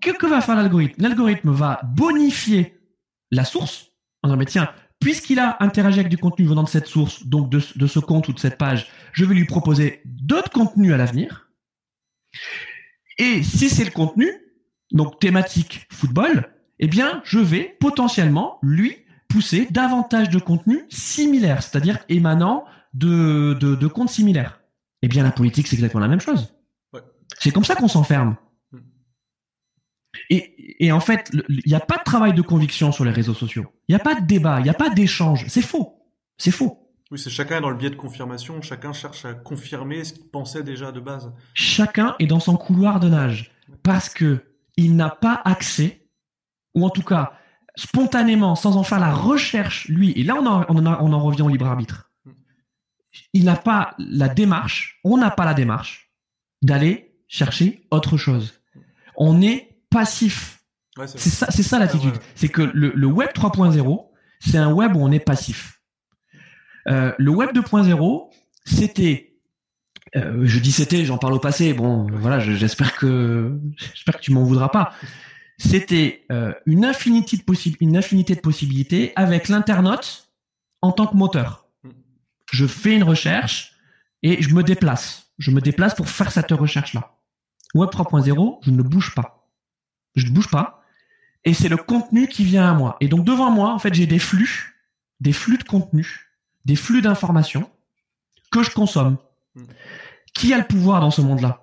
Qu'est-ce 0.01 0.17
que 0.17 0.27
va 0.27 0.41
faire 0.41 0.55
l'algorithme? 0.55 1.01
L'algorithme 1.01 1.51
va 1.51 1.81
bonifier 1.83 2.79
la 3.31 3.45
source 3.45 3.91
en 4.25 4.29
disant 4.29 4.37
mais 4.37 4.45
tiens, 4.45 4.69
puisqu'il 4.99 5.39
a 5.39 5.57
interagi 5.59 5.99
avec 5.99 6.09
du 6.09 6.17
contenu 6.17 6.45
venant 6.45 6.63
de 6.63 6.69
cette 6.69 6.87
source, 6.87 7.25
donc 7.27 7.49
de, 7.49 7.59
ce 7.59 7.99
compte 7.99 8.27
ou 8.27 8.33
de 8.33 8.39
cette 8.39 8.57
page, 8.57 8.87
je 9.13 9.25
vais 9.25 9.35
lui 9.35 9.45
proposer 9.45 10.01
d'autres 10.05 10.49
contenus 10.49 10.93
à 10.93 10.97
l'avenir. 10.97 11.49
Et 13.17 13.43
si 13.43 13.69
c'est 13.69 13.85
le 13.85 13.91
contenu, 13.91 14.29
donc 14.91 15.19
thématique 15.19 15.87
football, 15.91 16.51
eh 16.79 16.87
bien, 16.87 17.21
je 17.23 17.39
vais 17.39 17.77
potentiellement 17.79 18.57
lui 18.61 18.97
pousser 19.29 19.67
davantage 19.69 20.29
de 20.29 20.39
contenus 20.39 20.83
similaires, 20.89 21.63
c'est-à-dire 21.63 21.99
émanant 22.09 22.65
de, 22.93 23.53
de, 23.53 23.87
comptes 23.87 24.09
similaires. 24.09 24.61
Eh 25.01 25.07
bien, 25.07 25.23
la 25.23 25.31
politique, 25.31 25.67
c'est 25.67 25.75
exactement 25.75 26.01
la 26.01 26.07
même 26.07 26.19
chose. 26.19 26.53
C'est 27.39 27.51
comme 27.51 27.65
ça 27.65 27.75
qu'on 27.75 27.87
s'enferme. 27.87 28.37
Et, 30.29 30.91
en 30.91 30.99
fait, 30.99 31.31
il 31.49 31.61
n'y 31.65 31.75
a 31.75 31.79
pas 31.79 31.97
de 31.97 32.03
travail 32.03 32.33
de 32.33 32.41
conviction 32.41 32.91
sur 32.91 33.05
les 33.05 33.11
réseaux 33.11 33.33
sociaux. 33.33 33.65
Il 33.87 33.95
n'y 33.95 34.01
a 34.01 34.03
pas 34.03 34.15
de 34.15 34.25
débat, 34.25 34.59
il 34.59 34.63
n'y 34.63 34.69
a 34.69 34.73
pas 34.73 34.89
d'échange. 34.89 35.45
C'est 35.47 35.61
faux. 35.61 36.01
C'est 36.37 36.51
faux. 36.51 36.81
Oui, 37.11 37.19
c'est 37.19 37.29
chacun 37.29 37.61
dans 37.61 37.69
le 37.69 37.77
biais 37.77 37.89
de 37.89 37.95
confirmation. 37.95 38.61
Chacun 38.61 38.91
cherche 38.91 39.25
à 39.25 39.33
confirmer 39.33 40.03
ce 40.03 40.13
qu'il 40.13 40.27
pensait 40.27 40.63
déjà 40.63 40.91
de 40.91 40.99
base. 40.99 41.31
Chacun 41.53 42.15
est 42.19 42.27
dans 42.27 42.39
son 42.39 42.57
couloir 42.57 42.99
de 42.99 43.09
nage 43.09 43.51
parce 43.83 44.09
que 44.09 44.43
il 44.77 44.95
n'a 44.95 45.09
pas 45.09 45.41
accès, 45.45 46.07
ou 46.73 46.85
en 46.85 46.89
tout 46.89 47.03
cas 47.03 47.33
spontanément, 47.77 48.55
sans 48.55 48.77
en 48.77 48.83
faire 48.83 48.99
la 48.99 49.13
recherche, 49.13 49.87
lui. 49.87 50.11
Et 50.11 50.23
là, 50.23 50.35
on 50.35 50.45
en, 50.45 50.65
on 50.69 50.85
on 50.85 51.13
en 51.13 51.23
revient 51.23 51.43
au 51.43 51.49
libre 51.49 51.67
arbitre. 51.67 52.11
Il 53.33 53.45
n'a 53.45 53.55
pas 53.55 53.95
la 53.97 54.27
démarche, 54.27 54.99
on 55.03 55.17
n'a 55.17 55.31
pas 55.31 55.45
la 55.45 55.53
démarche 55.53 56.11
d'aller 56.61 57.15
chercher 57.27 57.87
autre 57.91 58.17
chose. 58.17 58.61
On 59.17 59.41
est 59.41 59.74
passif. 59.95 60.59
c'est 61.05 61.29
ça, 61.29 61.47
c'est 61.49 61.63
ça 61.63 61.79
l'attitude. 61.79 62.15
C'est 62.35 62.49
que 62.49 62.61
le, 62.61 63.07
web 63.07 63.29
3.0, 63.33 64.07
c'est 64.39 64.57
un 64.57 64.71
web 64.71 64.95
où 64.95 64.99
on 64.99 65.11
est 65.11 65.19
passif. 65.19 65.81
Euh, 66.87 67.13
le 67.17 67.31
web 67.31 67.51
2.0, 67.51 68.29
c'était, 68.65 69.37
euh, 70.15 70.41
je 70.43 70.59
dis 70.59 70.73
c'était, 70.73 71.05
j'en 71.05 71.17
parle 71.17 71.33
au 71.33 71.39
passé. 71.39 71.73
Bon, 71.73 72.07
voilà, 72.11 72.39
j'espère 72.39 72.95
que 72.97 73.57
j'espère 73.93 74.17
que 74.17 74.21
tu 74.21 74.31
m'en 74.31 74.43
voudras 74.43 74.69
pas. 74.69 74.91
C'était 75.57 76.25
euh, 76.31 76.53
une 76.65 76.83
infinité 76.83 77.37
de 77.37 77.43
possibilités, 77.43 77.85
une 77.85 77.95
infinité 77.95 78.35
de 78.35 78.41
possibilités 78.41 79.13
avec 79.15 79.47
l'internaute 79.47 80.29
en 80.81 80.91
tant 80.91 81.07
que 81.07 81.15
moteur. 81.15 81.69
Je 82.51 82.67
fais 82.67 82.93
une 82.93 83.03
recherche 83.03 83.75
et 84.21 84.41
je 84.41 84.53
me 84.53 84.61
déplace. 84.61 85.31
Je 85.37 85.51
me 85.51 85.61
déplace 85.61 85.95
pour 85.95 86.09
faire 86.09 86.31
cette 86.31 86.51
recherche-là. 86.51 87.15
Web 87.73 87.89
3.0, 87.89 88.59
je 88.61 88.71
ne 88.71 88.81
bouge 88.81 89.15
pas 89.15 89.44
je 90.15 90.25
ne 90.25 90.31
bouge 90.31 90.49
pas, 90.49 90.83
et 91.43 91.53
c'est 91.53 91.69
le 91.69 91.77
contenu 91.77 92.27
qui 92.27 92.43
vient 92.43 92.69
à 92.69 92.73
moi. 92.73 92.97
Et 93.01 93.07
donc 93.07 93.25
devant 93.25 93.51
moi, 93.51 93.73
en 93.73 93.79
fait, 93.79 93.93
j'ai 93.93 94.07
des 94.07 94.19
flux, 94.19 94.75
des 95.19 95.33
flux 95.33 95.57
de 95.57 95.63
contenu, 95.63 96.31
des 96.65 96.75
flux 96.75 97.01
d'informations 97.01 97.69
que 98.51 98.63
je 98.63 98.71
consomme. 98.71 99.17
Hmm. 99.55 99.63
Qui 100.33 100.53
a 100.53 100.57
le 100.57 100.65
pouvoir 100.65 100.99
dans 100.99 101.11
ce 101.11 101.21
monde-là? 101.21 101.61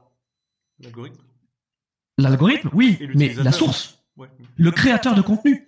L'algorithme. 0.80 1.22
L'algorithme, 2.18 2.70
oui, 2.72 2.98
mais 3.14 3.34
la 3.34 3.52
source, 3.52 4.02
le 4.56 4.70
créateur 4.70 5.14
de 5.14 5.22
contenu. 5.22 5.66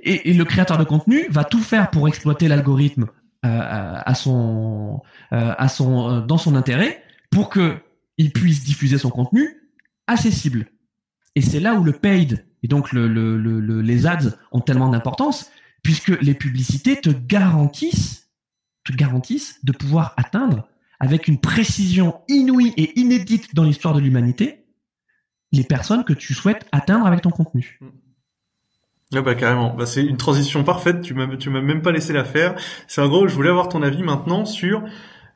Et, 0.00 0.32
le 0.32 0.44
créateur 0.44 0.78
de 0.78 0.84
contenu 0.84 1.26
va 1.28 1.44
tout 1.44 1.60
faire 1.60 1.90
pour 1.90 2.08
exploiter 2.08 2.48
l'algorithme 2.48 3.06
euh, 3.44 4.00
à 4.04 4.14
son, 4.14 5.02
euh, 5.32 5.54
à 5.56 5.68
son, 5.68 6.10
euh, 6.10 6.20
dans 6.20 6.38
son 6.38 6.54
intérêt, 6.54 7.02
pour 7.30 7.50
que 7.50 7.78
il 8.16 8.32
puisse 8.32 8.64
diffuser 8.64 8.96
son 8.96 9.10
contenu 9.10 9.70
à 10.06 10.16
ses 10.16 10.30
cibles. 10.30 10.66
Et 11.34 11.40
c'est 11.40 11.60
là 11.60 11.74
où 11.74 11.84
le 11.84 11.92
paid 11.92 12.44
et 12.62 12.68
donc 12.68 12.92
le, 12.92 13.06
le, 13.06 13.38
le, 13.38 13.82
les 13.82 14.06
ads 14.06 14.30
ont 14.50 14.60
tellement 14.60 14.88
d'importance, 14.88 15.50
puisque 15.82 16.18
les 16.22 16.34
publicités 16.34 16.98
te 17.00 17.10
garantissent, 17.10 18.30
te 18.84 18.92
garantissent 18.92 19.62
de 19.64 19.72
pouvoir 19.72 20.14
atteindre 20.16 20.66
avec 20.98 21.28
une 21.28 21.38
précision 21.38 22.22
inouïe 22.28 22.72
et 22.78 22.98
inédite 22.98 23.54
dans 23.54 23.64
l'histoire 23.64 23.94
de 23.94 24.00
l'humanité 24.00 24.64
les 25.52 25.62
personnes 25.62 26.04
que 26.04 26.14
tu 26.14 26.34
souhaites 26.34 26.66
atteindre 26.72 27.06
avec 27.06 27.20
ton 27.20 27.30
contenu. 27.30 27.78
Ah 29.14 29.20
bah 29.20 29.34
carrément, 29.34 29.74
bah, 29.74 29.86
c'est 29.86 30.02
une 30.02 30.16
transition 30.16 30.64
parfaite, 30.64 31.02
tu 31.02 31.14
m'as 31.14 31.36
tu 31.36 31.50
m'as 31.50 31.60
même 31.60 31.82
pas 31.82 31.92
laissé 31.92 32.12
la 32.12 32.24
faire. 32.24 32.56
C'est 32.88 33.00
en 33.00 33.08
gros, 33.08 33.28
je 33.28 33.34
voulais 33.34 33.50
avoir 33.50 33.68
ton 33.68 33.82
avis 33.82 34.02
maintenant 34.02 34.44
sur 34.46 34.82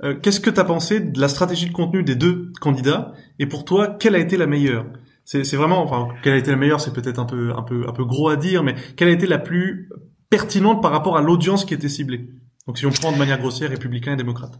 euh, 0.02 0.18
qu'est-ce 0.18 0.40
que 0.40 0.50
tu 0.50 0.58
as 0.58 0.64
pensé 0.64 1.00
de 1.00 1.20
la 1.20 1.28
stratégie 1.28 1.66
de 1.66 1.72
contenu 1.72 2.02
des 2.02 2.16
deux 2.16 2.50
candidats? 2.60 3.12
Et 3.38 3.46
pour 3.46 3.64
toi, 3.64 3.96
quelle 4.00 4.14
a 4.14 4.18
été 4.18 4.36
la 4.36 4.46
meilleure? 4.46 4.86
C'est 5.30 5.56
vraiment 5.56 5.82
enfin 5.82 6.08
quelle 6.22 6.32
a 6.32 6.36
été 6.38 6.50
la 6.50 6.56
meilleure, 6.56 6.80
c'est 6.80 6.94
peut-être 6.94 7.18
un 7.18 7.26
peu 7.26 7.52
un 7.54 7.62
peu 7.62 8.04
gros 8.06 8.30
à 8.30 8.36
dire 8.36 8.62
mais 8.62 8.74
quelle 8.96 9.08
a 9.08 9.10
été 9.10 9.26
la 9.26 9.38
plus 9.38 9.90
pertinente 10.30 10.80
par 10.80 10.90
rapport 10.90 11.18
à 11.18 11.20
l'audience 11.20 11.66
qui 11.66 11.74
était 11.74 11.90
ciblée? 11.90 12.30
Donc 12.66 12.78
si 12.78 12.86
on 12.86 12.90
prend 12.90 13.12
de 13.12 13.18
manière 13.18 13.38
grossière 13.38 13.68
républicain 13.68 14.14
et 14.14 14.16
démocrate. 14.16 14.58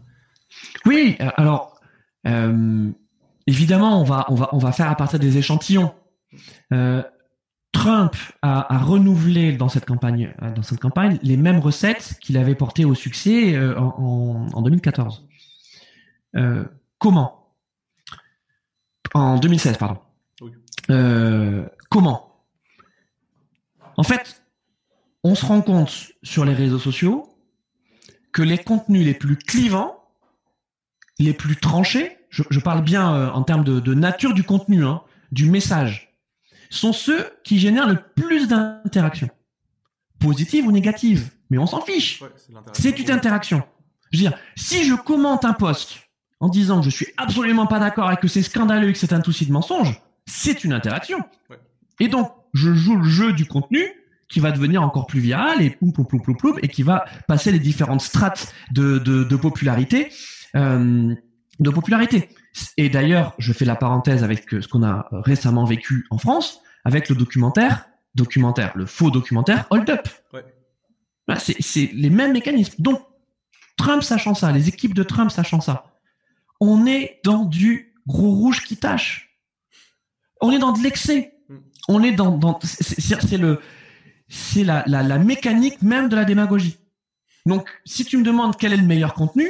Oui, 0.85 1.17
euh, 1.21 1.29
alors 1.37 1.79
euh, 2.27 2.91
évidemment, 3.47 3.99
on 3.99 4.03
va 4.03 4.27
on 4.29 4.59
va 4.59 4.71
faire 4.71 4.91
à 4.91 4.95
partir 4.95 5.17
des 5.17 5.39
échantillons. 5.39 5.91
Euh, 6.71 7.01
Trump 7.71 8.15
a, 8.43 8.77
renouvelé 8.77 9.53
dans 9.53 9.69
cette 9.69 9.85
campagne, 9.85 10.33
les 11.23 11.37
mêmes 11.37 11.59
recettes 11.59 12.17
qu'il 12.21 12.37
avait 12.37 12.55
portées 12.55 12.85
au 12.85 12.93
succès 12.93 13.57
en, 13.57 14.47
en, 14.53 14.61
2014. 14.61 15.27
Euh, 16.35 16.65
comment? 16.99 17.55
En 19.13 19.39
2016, 19.39 19.77
pardon. 19.77 19.99
Oui. 20.41 20.51
Euh, 20.89 21.65
comment 21.89 22.43
En 23.97 24.03
fait, 24.03 24.43
on 25.23 25.35
se 25.35 25.45
rend 25.45 25.61
compte 25.61 26.11
sur 26.23 26.45
les 26.45 26.53
réseaux 26.53 26.79
sociaux 26.79 27.29
que 28.31 28.41
les 28.41 28.57
contenus 28.57 29.05
les 29.05 29.13
plus 29.13 29.37
clivants, 29.37 30.03
les 31.17 31.33
plus 31.33 31.55
tranchés, 31.55 32.17
je, 32.29 32.43
je 32.49 32.59
parle 32.59 32.83
bien 32.83 33.13
euh, 33.13 33.29
en 33.31 33.43
termes 33.43 33.63
de, 33.63 33.79
de, 33.79 33.93
nature 33.93 34.33
du 34.33 34.43
contenu, 34.43 34.85
hein, 34.85 35.01
du 35.31 35.49
message, 35.49 36.15
sont 36.69 36.93
ceux 36.93 37.29
qui 37.43 37.59
génèrent 37.59 37.87
le 37.87 37.99
plus 38.15 38.47
d'interactions, 38.47 39.29
positives 40.19 40.65
ou 40.65 40.71
négatives. 40.71 41.31
Mais 41.49 41.57
on 41.57 41.65
s'en 41.65 41.81
fiche. 41.81 42.21
Ouais, 42.21 42.29
c'est 42.73 42.99
une 42.99 43.11
interaction. 43.11 43.63
Je 44.11 44.17
veux 44.17 44.29
dire, 44.29 44.37
si 44.55 44.85
je 44.85 44.93
commente 44.93 45.45
un 45.45 45.53
post 45.53 45.97
en 46.39 46.47
disant 46.47 46.79
que 46.79 46.85
je 46.85 46.95
suis 46.95 47.07
absolument 47.17 47.67
pas 47.67 47.79
d'accord 47.79 48.11
et 48.11 48.17
que 48.17 48.27
c'est 48.27 48.43
scandaleux 48.43 48.89
et 48.89 48.93
que 48.93 48.99
c'est 48.99 49.13
un 49.13 49.23
souci 49.23 49.45
de 49.45 49.51
mensonge, 49.51 49.99
c'est 50.29 50.63
une 50.63 50.73
interaction. 50.73 51.19
Ouais. 51.49 51.59
Et 51.99 52.07
donc, 52.07 52.31
je 52.53 52.73
joue 52.73 52.95
le 52.95 53.07
jeu 53.07 53.33
du 53.33 53.45
contenu 53.45 53.83
qui 54.29 54.39
va 54.39 54.51
devenir 54.51 54.83
encore 54.83 55.07
plus 55.07 55.19
viral 55.19 55.61
et 55.61 56.67
qui 56.67 56.83
va 56.83 57.05
passer 57.27 57.51
les 57.51 57.59
différentes 57.59 58.01
strates 58.01 58.53
de, 58.71 58.99
de, 58.99 59.23
de 59.23 59.35
popularité, 59.35 60.11
euh, 60.55 61.13
de 61.59 61.69
popularité. 61.71 62.29
Et 62.77 62.89
d'ailleurs, 62.89 63.33
je 63.39 63.51
fais 63.53 63.65
la 63.65 63.75
parenthèse 63.75 64.23
avec 64.23 64.49
ce 64.49 64.67
qu'on 64.67 64.83
a 64.83 65.07
récemment 65.11 65.65
vécu 65.65 66.05
en 66.11 66.19
France, 66.19 66.61
avec 66.85 67.09
le 67.09 67.15
documentaire, 67.15 67.85
documentaire, 68.15 68.71
le 68.75 68.85
faux 68.85 69.09
documentaire 69.09 69.65
Hold 69.71 69.89
Up. 69.89 70.07
Ouais. 70.33 70.45
C'est 71.37 71.89
les 71.93 72.09
mêmes 72.09 72.33
mécanismes. 72.33 72.75
Donc, 72.79 73.01
Trump 73.77 74.03
sachant 74.03 74.33
ça, 74.35 74.51
les 74.51 74.67
équipes 74.67 74.93
de 74.93 75.03
Trump 75.03 75.31
sachant 75.31 75.61
ça, 75.61 75.85
on 76.59 76.85
est 76.85 77.19
dans 77.23 77.45
du 77.45 77.93
gros 78.05 78.31
rouge 78.31 78.63
qui 78.63 78.77
tâche. 78.77 79.28
On 80.41 80.51
est 80.51 80.59
dans 80.59 80.71
de 80.71 80.81
l'excès. 80.81 81.33
Mm. 81.49 81.55
On 81.87 82.03
est 82.03 82.11
dans, 82.11 82.37
dans 82.37 82.59
c'est 82.61 83.37
le, 83.37 83.59
c'est 84.27 84.63
la, 84.63 84.83
la, 84.87 85.03
la 85.03 85.17
mécanique 85.17 85.81
même 85.81 86.09
de 86.09 86.15
la 86.15 86.25
démagogie. 86.25 86.77
Donc, 87.45 87.67
si 87.85 88.05
tu 88.05 88.17
me 88.17 88.23
demandes 88.23 88.55
quel 88.57 88.73
est 88.73 88.77
le 88.77 88.85
meilleur 88.85 89.13
contenu, 89.13 89.47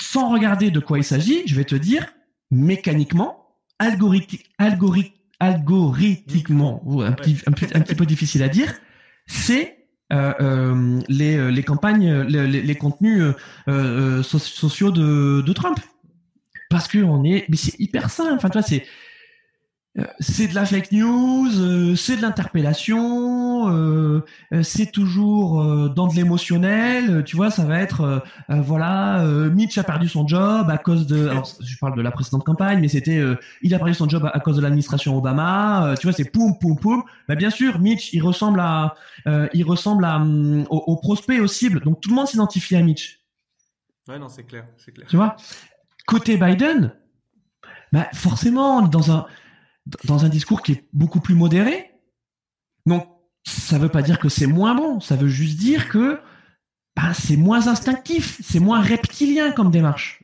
sans 0.00 0.30
regarder 0.30 0.70
de 0.70 0.80
quoi 0.80 0.98
il 0.98 1.04
s'agit, 1.04 1.42
je 1.46 1.54
vais 1.54 1.64
te 1.64 1.74
dire 1.74 2.06
mécaniquement, 2.50 3.58
algorithmiquement, 3.78 4.44
algorithmiquement, 5.40 6.82
un, 7.00 7.12
petit, 7.12 7.38
un, 7.46 7.52
petit, 7.52 7.76
un 7.76 7.80
petit 7.80 7.94
peu 7.94 8.06
difficile 8.06 8.42
à 8.42 8.48
dire, 8.48 8.74
c'est 9.26 9.78
euh, 10.12 10.34
euh, 10.40 11.00
les, 11.08 11.50
les 11.50 11.62
campagnes, 11.62 12.22
les, 12.22 12.46
les 12.46 12.74
contenus 12.74 13.22
euh, 13.22 13.32
euh 13.68 14.22
sociaux 14.22 14.90
de, 14.90 15.42
de 15.44 15.52
Trump. 15.52 15.78
Parce 16.68 16.88
que 16.88 16.98
on 16.98 17.24
est, 17.24 17.46
mais 17.48 17.56
c'est 17.56 17.78
hyper 17.80 18.10
simple. 18.10 18.34
Enfin, 18.34 18.50
toi, 18.50 18.62
c'est 18.62 18.82
euh, 18.82 18.84
c'est 20.18 20.48
de 20.48 20.54
la 20.56 20.64
fake 20.64 20.90
news, 20.90 21.48
euh, 21.56 21.94
c'est 21.94 22.16
de 22.16 22.22
l'interpellation, 22.22 23.70
euh, 23.70 24.22
c'est 24.62 24.90
toujours 24.90 25.88
dans 25.90 26.08
de 26.08 26.14
l'émotionnel. 26.14 27.22
Tu 27.24 27.36
vois, 27.36 27.50
ça 27.50 27.64
va 27.64 27.78
être 27.78 28.24
voilà, 28.48 29.24
Mitch 29.52 29.78
a 29.78 29.84
perdu 29.84 30.08
son 30.08 30.26
job 30.26 30.68
à 30.68 30.78
cause 30.78 31.06
de. 31.06 31.28
Alors, 31.28 31.48
je 31.60 31.78
parle 31.78 31.96
de 31.96 32.02
la 32.02 32.10
précédente 32.10 32.44
campagne, 32.44 32.80
mais 32.80 32.88
c'était 32.88 33.22
il 33.62 33.74
a 33.74 33.78
perdu 33.78 33.94
son 33.94 34.08
job 34.08 34.28
à, 34.32 34.40
cause 34.40 34.56
de 34.56 34.62
l'administration 34.62 35.16
Obama. 35.16 35.94
tu 36.00 36.06
vois, 36.06 36.12
c'est 36.12 36.30
poum 36.30 36.58
poum 36.58 36.76
poum. 36.76 37.04
Bah 37.28 37.36
bien 37.36 37.50
sûr, 37.50 37.78
Mitch, 37.78 38.12
il 38.12 38.22
ressemble 38.22 38.60
à, 38.60 38.94
il 39.52 39.64
ressemble 39.64 40.04
à 40.04 40.16
um, 40.16 40.66
au, 40.70 40.78
au, 40.78 40.96
prospect, 40.96 41.38
au 41.38 41.46
cible. 41.46 41.80
Donc 41.80 42.00
tout 42.00 42.08
le 42.10 42.16
monde 42.16 42.26
s'identifie 42.26 42.74
à 42.74 42.82
Mitch. 42.82 43.20
Ouais, 44.08 44.18
non, 44.18 44.28
c'est 44.28 44.44
clair, 44.44 44.66
c'est 44.76 44.92
clair. 44.92 45.06
Tu 45.08 45.16
vois, 45.16 45.36
côté 46.06 46.36
Biden, 46.36 46.92
bah 47.92 48.08
forcément, 48.12 48.82
dans 48.82 49.12
un 49.12 49.26
dans 50.04 50.24
un 50.24 50.28
discours 50.28 50.62
qui 50.62 50.72
est 50.72 50.84
beaucoup 50.92 51.20
plus 51.20 51.34
modéré. 51.34 51.90
Donc, 52.86 53.06
ça 53.44 53.78
veut 53.78 53.88
pas 53.88 54.02
dire 54.02 54.18
que 54.18 54.28
c'est 54.28 54.46
moins 54.46 54.74
bon, 54.74 55.00
ça 55.00 55.16
veut 55.16 55.28
juste 55.28 55.58
dire 55.58 55.88
que 55.88 56.20
ben, 56.96 57.12
c'est 57.12 57.36
moins 57.36 57.66
instinctif, 57.66 58.40
c'est 58.42 58.60
moins 58.60 58.80
reptilien 58.80 59.52
comme 59.52 59.70
démarche. 59.70 60.22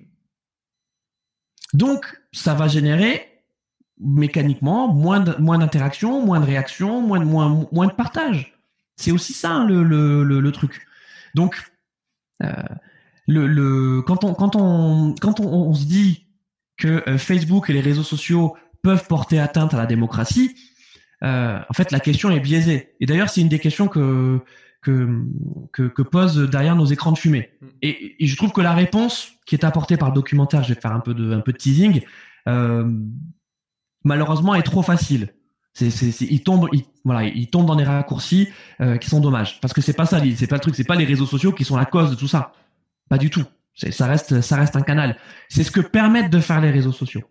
Donc, 1.72 2.20
ça 2.32 2.54
va 2.54 2.68
générer 2.68 3.44
mécaniquement 3.98 4.88
moins 4.88 5.22
moins 5.38 5.58
d'interaction, 5.58 6.24
moins 6.24 6.40
de 6.40 6.46
réaction, 6.46 7.02
moins 7.02 7.20
de, 7.20 7.24
moins, 7.24 7.66
moins 7.70 7.86
de 7.86 7.92
partage. 7.92 8.58
C'est 8.96 9.12
aussi 9.12 9.32
ça 9.32 9.50
hein, 9.50 9.66
le, 9.66 9.82
le, 9.82 10.40
le, 10.40 10.52
truc. 10.52 10.86
Donc, 11.34 11.70
euh, 12.42 12.52
le, 13.26 13.46
le, 13.46 14.02
quand, 14.02 14.24
on, 14.24 14.34
quand, 14.34 14.56
on, 14.56 15.14
quand 15.20 15.40
on 15.40 15.74
se 15.74 15.84
dit 15.84 16.26
que 16.76 17.02
euh, 17.08 17.18
Facebook 17.18 17.70
et 17.70 17.72
les 17.72 17.80
réseaux 17.80 18.02
sociaux 18.02 18.56
peuvent 18.82 19.06
porter 19.06 19.38
atteinte 19.38 19.75
à 19.75 19.76
la 19.76 19.87
démocratie, 19.87 20.54
euh, 21.22 21.58
en 21.68 21.72
fait, 21.72 21.92
la 21.92 22.00
question 22.00 22.30
est 22.30 22.40
biaisée. 22.40 22.94
Et 23.00 23.06
d'ailleurs, 23.06 23.28
c'est 23.28 23.40
une 23.40 23.49
des 23.49 23.58
questions 23.58 23.88
que, 23.88 24.40
que, 24.82 25.08
que, 25.72 26.46
derrière 26.46 26.76
nos 26.76 26.87
écrans 26.87 27.12
de 27.12 27.18
fumée. 27.18 27.50
Mm. 27.60 27.66
Et, 27.82 28.25
et, 28.25 28.26
je 28.26 28.37
trouve 28.37 28.52
que 28.52 28.60
la 28.60 28.72
réponse 28.72 29.32
qui 29.46 29.54
est 29.54 29.64
apportée 29.64 29.96
par 29.96 30.08
le 30.08 30.14
documentaire, 30.14 30.62
je 30.62 30.75
vais 30.75 30.80
faire 30.80 30.92
un 30.92 31.00
peu 31.00 31.14
de, 31.14 31.32
un 31.32 31.40
peu 31.40 31.52
de 31.52 31.58
teasing, 31.58 32.02
euh, 32.49 32.90
malheureusement 34.04 34.54
est 34.54 34.62
trop 34.62 34.82
facile. 34.82 35.34
C'est, 35.72 35.90
c'est, 35.90 36.10
c'est, 36.10 36.25
il 36.25 36.42
tombe, 36.42 36.68
il, 36.72 36.82
voilà, 37.04 37.25
il 37.25 37.49
tombe 37.49 37.66
dans 37.66 37.76
des 37.76 37.84
raccourcis 37.84 38.49
euh, 38.80 38.96
qui 38.96 39.08
sont 39.08 39.20
dommages. 39.20 39.60
Parce 39.60 39.72
que 39.72 39.80
c'est 39.80 39.92
pas 39.92 40.06
ça, 40.06 40.20
c'est 40.37 40.46
pas 40.46 40.56
le 40.56 40.60
truc, 40.60 40.75
c'est 40.75 40.84
pas 40.84 40.96
les 40.96 41.04
réseaux 41.04 41.26
sociaux 41.26 41.52
qui 41.52 41.64
sont 41.64 41.76
la 41.76 41.84
cause 41.84 42.10
de 42.10 42.16
tout 42.16 42.28
ça. 42.28 42.52
Pas 43.08 43.18
du 43.18 43.30
tout. 43.30 43.44
C'est, 43.75 43.92
ça 43.92 44.06
reste, 44.06 44.40
ça 44.40 44.56
reste 44.56 44.75
un 44.76 44.82
canal. 44.82 45.16
C'est 45.49 45.62
ce 45.62 45.70
que 45.70 45.80
permettent 45.80 46.30
de 46.30 46.40
faire 46.40 46.60
les 46.60 46.70
réseaux 46.70 46.92
sociaux. 46.92 47.22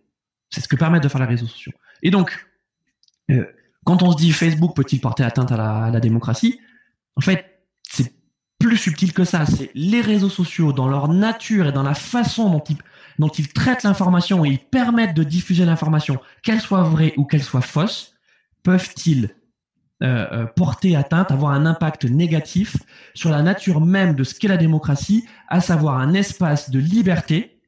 C'est 0.49 0.61
ce 0.61 0.67
que 0.67 0.75
permettent 0.75 1.03
de 1.03 1.09
faire 1.09 1.21
les 1.21 1.27
réseaux 1.27 1.47
sociaux. 1.47 1.73
Et 2.01 2.11
donc, 2.11 2.47
euh, 3.29 3.45
quand 3.85 4.03
on 4.03 4.11
se 4.11 4.17
dit 4.17 4.31
Facebook 4.31 4.75
peut-il 4.75 4.99
porter 4.99 5.23
atteinte 5.23 5.51
à 5.51 5.89
la, 5.91 5.99
démocratie, 5.99 6.59
en 7.15 7.21
fait, 7.21 7.63
c'est 7.83 8.13
plus 8.59 8.77
subtil 8.77 9.13
que 9.13 9.23
ça. 9.23 9.45
C'est 9.45 9.71
les 9.73 10.01
réseaux 10.01 10.29
sociaux, 10.29 10.73
dans 10.73 10.87
leur 10.87 11.07
nature 11.07 11.67
et 11.67 11.71
dans 11.71 11.83
la 11.83 11.93
façon 11.93 12.49
dont 12.49 12.63
ils, 12.69 12.77
dont 13.19 13.29
ils 13.29 13.51
traitent 13.51 13.83
l'information 13.83 14.45
et 14.45 14.49
ils 14.49 14.59
permettent 14.59 15.15
de 15.15 15.23
diffuser 15.23 15.65
l'information, 15.65 16.19
qu'elle 16.43 16.61
soit 16.61 16.83
vraie 16.83 17.13
ou 17.17 17.25
qu'elle 17.25 17.43
soit 17.43 17.61
fausse, 17.61 18.15
peuvent-ils 18.63 19.35
euh, 20.01 20.27
euh, 20.31 20.45
porter 20.45 20.95
atteinte, 20.95 21.29
avoir 21.29 21.51
un 21.51 21.65
impact 21.65 22.05
négatif 22.05 22.77
sur 23.13 23.29
la 23.29 23.41
nature 23.41 23.81
même 23.81 24.15
de 24.15 24.23
ce 24.23 24.33
qu'est 24.33 24.47
la 24.47 24.55
démocratie, 24.55 25.25
à 25.49 25.59
savoir 25.59 25.97
un 25.97 26.13
espace 26.13 26.69
de 26.69 26.79
liberté, 26.79 27.59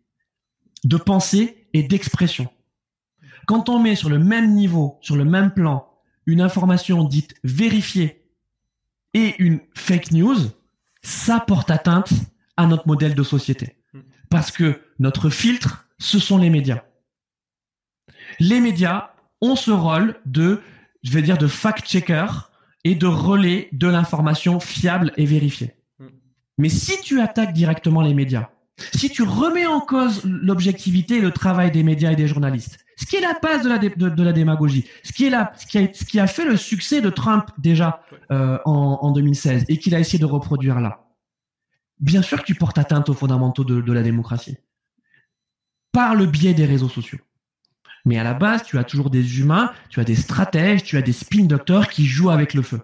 de 0.86 0.96
pensée 0.96 1.68
et 1.74 1.84
d'expression. 1.84 2.48
Quand 3.46 3.70
on 3.70 3.80
met 3.80 3.96
sur 3.96 4.10
le 4.10 4.20
même 4.20 4.54
niveau, 4.54 4.98
sur 5.02 5.16
le 5.16 5.26
même 5.26 5.52
plan, 5.52 5.88
une 6.26 6.42
information 6.42 7.04
dite 7.04 7.36
vérifiée 7.44 8.24
et 9.14 9.36
une 9.40 9.60
fake 9.76 10.12
news, 10.12 10.38
ça 11.02 11.40
porte 11.40 11.72
atteinte 11.72 12.14
à 12.58 12.68
notre 12.68 12.88
modèle 12.88 13.16
de 13.16 13.24
société. 13.24 13.78
Parce 14.30 14.52
que 14.52 14.80
notre 15.00 15.30
filtre, 15.30 15.88
ce 15.98 16.20
sont 16.20 16.38
les 16.38 16.50
médias. 16.50 16.84
Les 18.40 18.62
médias 18.62 19.12
ont 19.42 19.56
ce 19.56 19.72
rôle 19.72 20.20
de, 20.26 20.62
je 21.04 21.12
vais 21.12 21.22
dire, 21.22 21.38
de 21.38 21.48
fact-checker 21.48 22.28
et 22.84 22.96
de 22.96 23.08
relais 23.08 23.70
de 23.72 23.88
l'information 23.88 24.60
fiable 24.60 25.12
et 25.18 25.26
vérifiée. 25.26 25.76
Mais 26.58 26.70
si 26.70 27.00
tu 27.02 27.20
attaques 27.20 27.54
directement 27.54 28.02
les 28.02 28.14
médias, 28.14 28.50
si 28.94 29.10
tu 29.10 29.24
remets 29.24 29.66
en 29.66 29.80
cause 29.82 30.22
l'objectivité 30.24 31.18
et 31.18 31.22
le 31.22 31.32
travail 31.32 31.72
des 31.72 31.84
médias 31.84 32.12
et 32.12 32.16
des 32.16 32.28
journalistes, 32.28 32.80
ce 33.02 33.08
qui 33.08 33.16
est 33.16 33.22
la 33.22 33.34
base 33.42 33.64
de 33.64 34.24
la, 34.24 34.32
démagogie, 34.32 34.88
ce 35.02 35.12
qui 35.12 35.28
a, 36.20 36.28
fait 36.28 36.46
le 36.46 36.56
succès 36.56 37.02
de 37.02 37.10
Trump 37.10 37.50
déjà 37.58 38.04
euh, 38.32 38.60
en, 38.64 39.00
en 39.02 39.12
2016 39.12 39.66
et 39.70 39.80
qu'il 39.80 39.96
a 39.96 40.00
essayé 40.00 40.20
de 40.20 40.26
reproduire 40.26 40.80
là. 40.80 41.08
Bien 42.00 42.22
sûr 42.22 42.40
que 42.40 42.46
tu 42.46 42.54
portes 42.54 42.78
atteinte 42.78 43.10
aux 43.10 43.16
fondamentaux 43.16 43.64
de, 43.64 43.82
de 43.82 43.92
la 43.92 44.04
démocratie 44.04 44.58
par 45.92 46.14
le 46.14 46.28
biais 46.28 46.54
des 46.54 46.66
réseaux 46.66 46.90
sociaux. 46.90 47.18
Mais 48.06 48.20
à 48.20 48.24
la 48.24 48.36
base, 48.36 48.62
tu 48.64 48.78
as 48.78 48.84
toujours 48.84 49.10
des 49.10 49.40
humains, 49.40 49.74
tu 49.90 50.00
as 50.00 50.04
des 50.04 50.16
stratèges, 50.16 50.84
tu 50.84 50.96
as 50.96 51.02
des 51.02 51.12
spin 51.12 51.46
doctors 51.46 51.88
qui 51.88 52.06
jouent 52.06 52.30
avec 52.30 52.54
le 52.54 52.62
feu. 52.62 52.82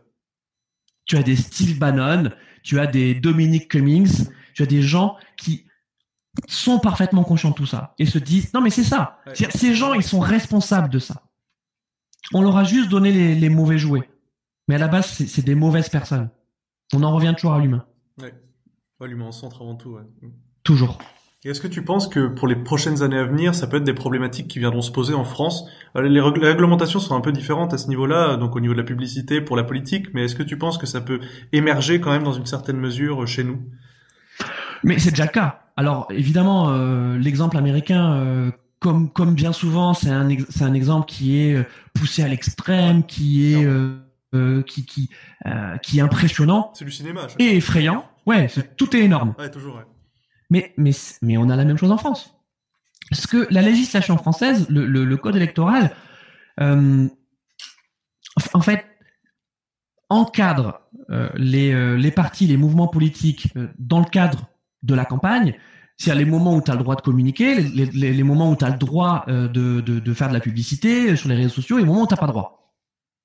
tu 1.06 1.16
as 1.16 1.24
des 1.24 1.36
Steve 1.36 1.78
Bannon, 1.78 2.32
tu 2.64 2.80
as 2.80 2.88
des 2.88 3.14
Dominic 3.14 3.70
Cummings, 3.70 4.30
tu 4.56 4.64
as 4.64 4.66
des 4.66 4.82
gens 4.82 5.16
qui 5.38 5.67
sont 6.48 6.80
parfaitement 6.80 7.24
conscients 7.24 7.50
de 7.50 7.56
tout 7.56 7.66
ça 7.66 7.94
et 7.98 8.06
se 8.06 8.20
disent 8.20 8.54
non 8.54 8.62
mais 8.62 8.70
c'est 8.70 8.84
ça. 8.84 9.20
Ces 9.34 9.74
gens 9.74 9.94
ils 9.94 10.04
sont 10.04 10.20
responsables 10.20 10.90
de 10.90 11.00
ça. 11.00 11.24
On 12.34 12.42
leur 12.42 12.58
a 12.58 12.64
juste 12.64 12.90
donné 12.90 13.12
les, 13.12 13.36
les 13.36 13.50
mauvais 13.50 13.78
jouets, 13.78 14.10
mais 14.68 14.76
à 14.76 14.80
la 14.80 14.88
base 14.88 15.08
c'est 15.08 15.46
des 15.46 15.56
mauvaises 15.56 15.90
personnes. 15.90 16.30
On 16.94 17.04
en 17.04 17.14
revient 17.14 17.34
toujours 17.36 17.54
à 17.54 17.60
l'humain. 17.60 17.86
Ouais. 18.22 18.34
ouais 19.00 19.08
l'humain 19.08 19.26
en 19.26 19.32
centre 19.32 19.62
avant 19.62 19.76
tout. 19.76 19.92
Ouais. 19.92 20.04
Toujours. 20.64 21.00
Est-ce 21.46 21.62
que 21.62 21.68
tu 21.68 21.84
penses 21.84 22.10
que 22.10 22.28
pour 22.28 22.48
les 22.48 22.58
prochaines 22.58 23.04
années 23.04 23.18
à 23.18 23.24
venir, 23.24 23.56
ça 23.56 23.68
peut 23.68 23.78
être 23.78 23.84
des 23.86 23.94
problématiques 23.94 24.50
qui 24.50 24.60
viendront 24.60 24.82
se 24.82 24.92
poser 24.92 25.14
en 25.14 25.24
France? 25.24 25.66
Euh, 25.96 26.02
Les 26.02 26.20
réglementations 26.20 27.00
sont 27.00 27.16
un 27.16 27.22
peu 27.22 27.32
différentes 27.32 27.74
à 27.74 27.78
ce 27.78 27.88
niveau-là, 27.88 28.36
donc 28.36 28.56
au 28.56 28.60
niveau 28.60 28.74
de 28.74 28.80
la 28.80 28.84
publicité 28.84 29.40
pour 29.40 29.56
la 29.56 29.64
politique, 29.64 30.14
mais 30.14 30.26
est-ce 30.26 30.36
que 30.36 30.44
tu 30.44 30.58
penses 30.58 30.78
que 30.78 30.88
ça 30.88 31.00
peut 31.00 31.22
émerger 31.54 32.02
quand 32.02 32.12
même 32.12 32.24
dans 32.24 32.34
une 32.34 32.48
certaine 32.48 32.78
mesure 32.78 33.24
euh, 33.24 33.26
chez 33.26 33.46
nous? 33.46 33.62
Mais 34.84 35.00
c'est 35.00 35.12
déjà 35.12 35.26
le 35.26 35.32
cas. 35.32 35.67
Alors 35.78 36.08
évidemment, 36.10 36.72
euh, 36.72 37.18
l'exemple 37.18 37.56
américain, 37.58 38.14
euh, 38.16 38.52
comme 38.80 39.10
comme 39.12 39.34
bien 39.36 39.54
souvent, 39.54 39.94
c'est 39.94 40.10
un 40.10 40.28
c'est 40.50 40.64
un 40.64 40.74
exemple 40.74 41.06
qui 41.08 41.38
est 41.38 41.66
poussé 41.94 42.24
à 42.24 42.28
l'extrême, 42.28 43.06
qui 43.06 43.54
est 43.54 43.64
euh, 43.66 44.64
qui 44.64 44.86
qui 44.86 45.10
qui 45.84 46.00
est 46.00 46.02
impressionnant. 46.02 46.72
C'est 46.74 46.86
du 46.86 46.92
cinéma. 46.92 47.28
Et 47.40 47.56
effrayant. 47.58 48.04
Ouais, 48.26 48.50
tout 48.76 48.94
est 48.96 49.00
énorme. 49.00 49.36
Ouais, 49.40 49.50
toujours. 49.50 49.78
Ouais. 49.78 49.86
Mais, 50.50 50.74
mais, 50.78 50.92
mais 51.22 51.38
on 51.38 51.50
a 51.50 51.56
la 51.56 51.66
même 51.66 51.78
chose 51.78 51.92
en 51.92 51.98
France. 51.98 52.34
Parce 53.10 53.28
que 53.28 53.48
la 53.50 53.62
législation 53.62 54.18
française, 54.18 54.68
le, 54.70 54.86
le, 54.86 55.06
le 55.06 55.18
code 55.18 55.36
électoral, 55.36 55.92
euh, 56.60 57.08
en 58.54 58.62
fait, 58.62 58.86
encadre 60.10 60.82
euh, 61.10 61.30
les, 61.36 61.72
euh, 61.74 61.96
les 61.96 62.12
partis, 62.12 62.48
les 62.48 62.58
mouvements 62.58 62.88
politiques 62.88 63.50
euh, 63.56 63.68
dans 63.80 64.00
le 64.00 64.06
cadre 64.06 64.50
de 64.84 64.96
la 64.96 65.06
campagne. 65.06 65.56
C'est-à-dire 65.98 66.26
les 66.26 66.30
moments 66.30 66.56
où 66.56 66.62
tu 66.62 66.70
as 66.70 66.76
le 66.76 66.84
droit 66.84 66.96
de 66.96 67.02
communiquer, 67.02 67.56
les, 67.56 67.86
les, 67.88 68.14
les 68.14 68.24
moments 68.24 68.52
où 68.52 68.56
tu 68.56 68.66
as 68.66 68.70
le 68.70 68.78
droit 68.78 69.26
euh, 69.28 69.48
de, 69.48 69.82
de, 69.82 70.00
de, 70.00 70.14
faire 70.14 70.30
de 70.30 70.34
la 70.34 70.40
publicité 70.40 71.16
sur 71.16 71.28
les 71.28 71.36
réseaux 71.36 71.50
sociaux 71.50 71.78
et 71.78 71.82
les 71.82 71.88
moments 71.88 72.04
où 72.04 72.08
tu 72.08 72.16
pas 72.16 72.28
droit. 72.28 72.76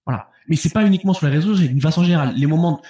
Voilà. 0.07 0.31
Mais 0.49 0.57
c'est 0.57 0.73
pas 0.73 0.85
uniquement 0.85 1.13
sur 1.13 1.27
les 1.27 1.33
réseaux, 1.33 1.55
c'est 1.55 1.69
d'une 1.69 1.81
façon 1.81 2.03
générale. 2.03 2.35
Les 2.35 2.47
moments, 2.47 2.81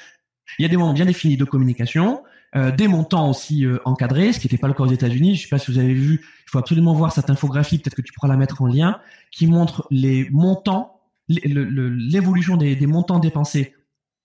il 0.59 0.63
y 0.63 0.67
a 0.67 0.69
des 0.69 0.77
moments 0.77 0.93
bien 0.93 1.05
définis 1.05 1.37
de 1.37 1.45
communication, 1.45 2.23
euh, 2.55 2.71
des 2.71 2.87
montants 2.87 3.29
aussi 3.31 3.67
euh, 3.67 3.79
encadrés, 3.85 4.33
ce 4.33 4.39
qui 4.39 4.47
n'était 4.47 4.59
pas 4.59 4.69
le 4.69 4.75
cas 4.75 4.85
aux 4.85 4.93
États-Unis. 4.93 5.35
Je 5.35 5.43
sais 5.43 5.49
pas 5.49 5.59
si 5.59 5.73
vous 5.73 5.79
avez 5.79 5.95
vu, 5.95 6.21
il 6.23 6.51
faut 6.51 6.59
absolument 6.59 6.95
voir 6.95 7.13
cette 7.13 7.29
infographie, 7.29 7.79
peut-être 7.79 7.97
que 7.97 8.03
tu 8.03 8.13
pourras 8.13 8.29
la 8.29 8.37
mettre 8.37 8.63
en 8.63 8.67
lien, 8.67 9.01
qui 9.33 9.49
montre 9.49 9.89
les 9.91 10.29
montants, 10.31 11.01
l'évolution 11.29 12.57
des, 12.57 12.77
des, 12.77 12.87
montants 12.87 13.19
dépensés, 13.19 13.75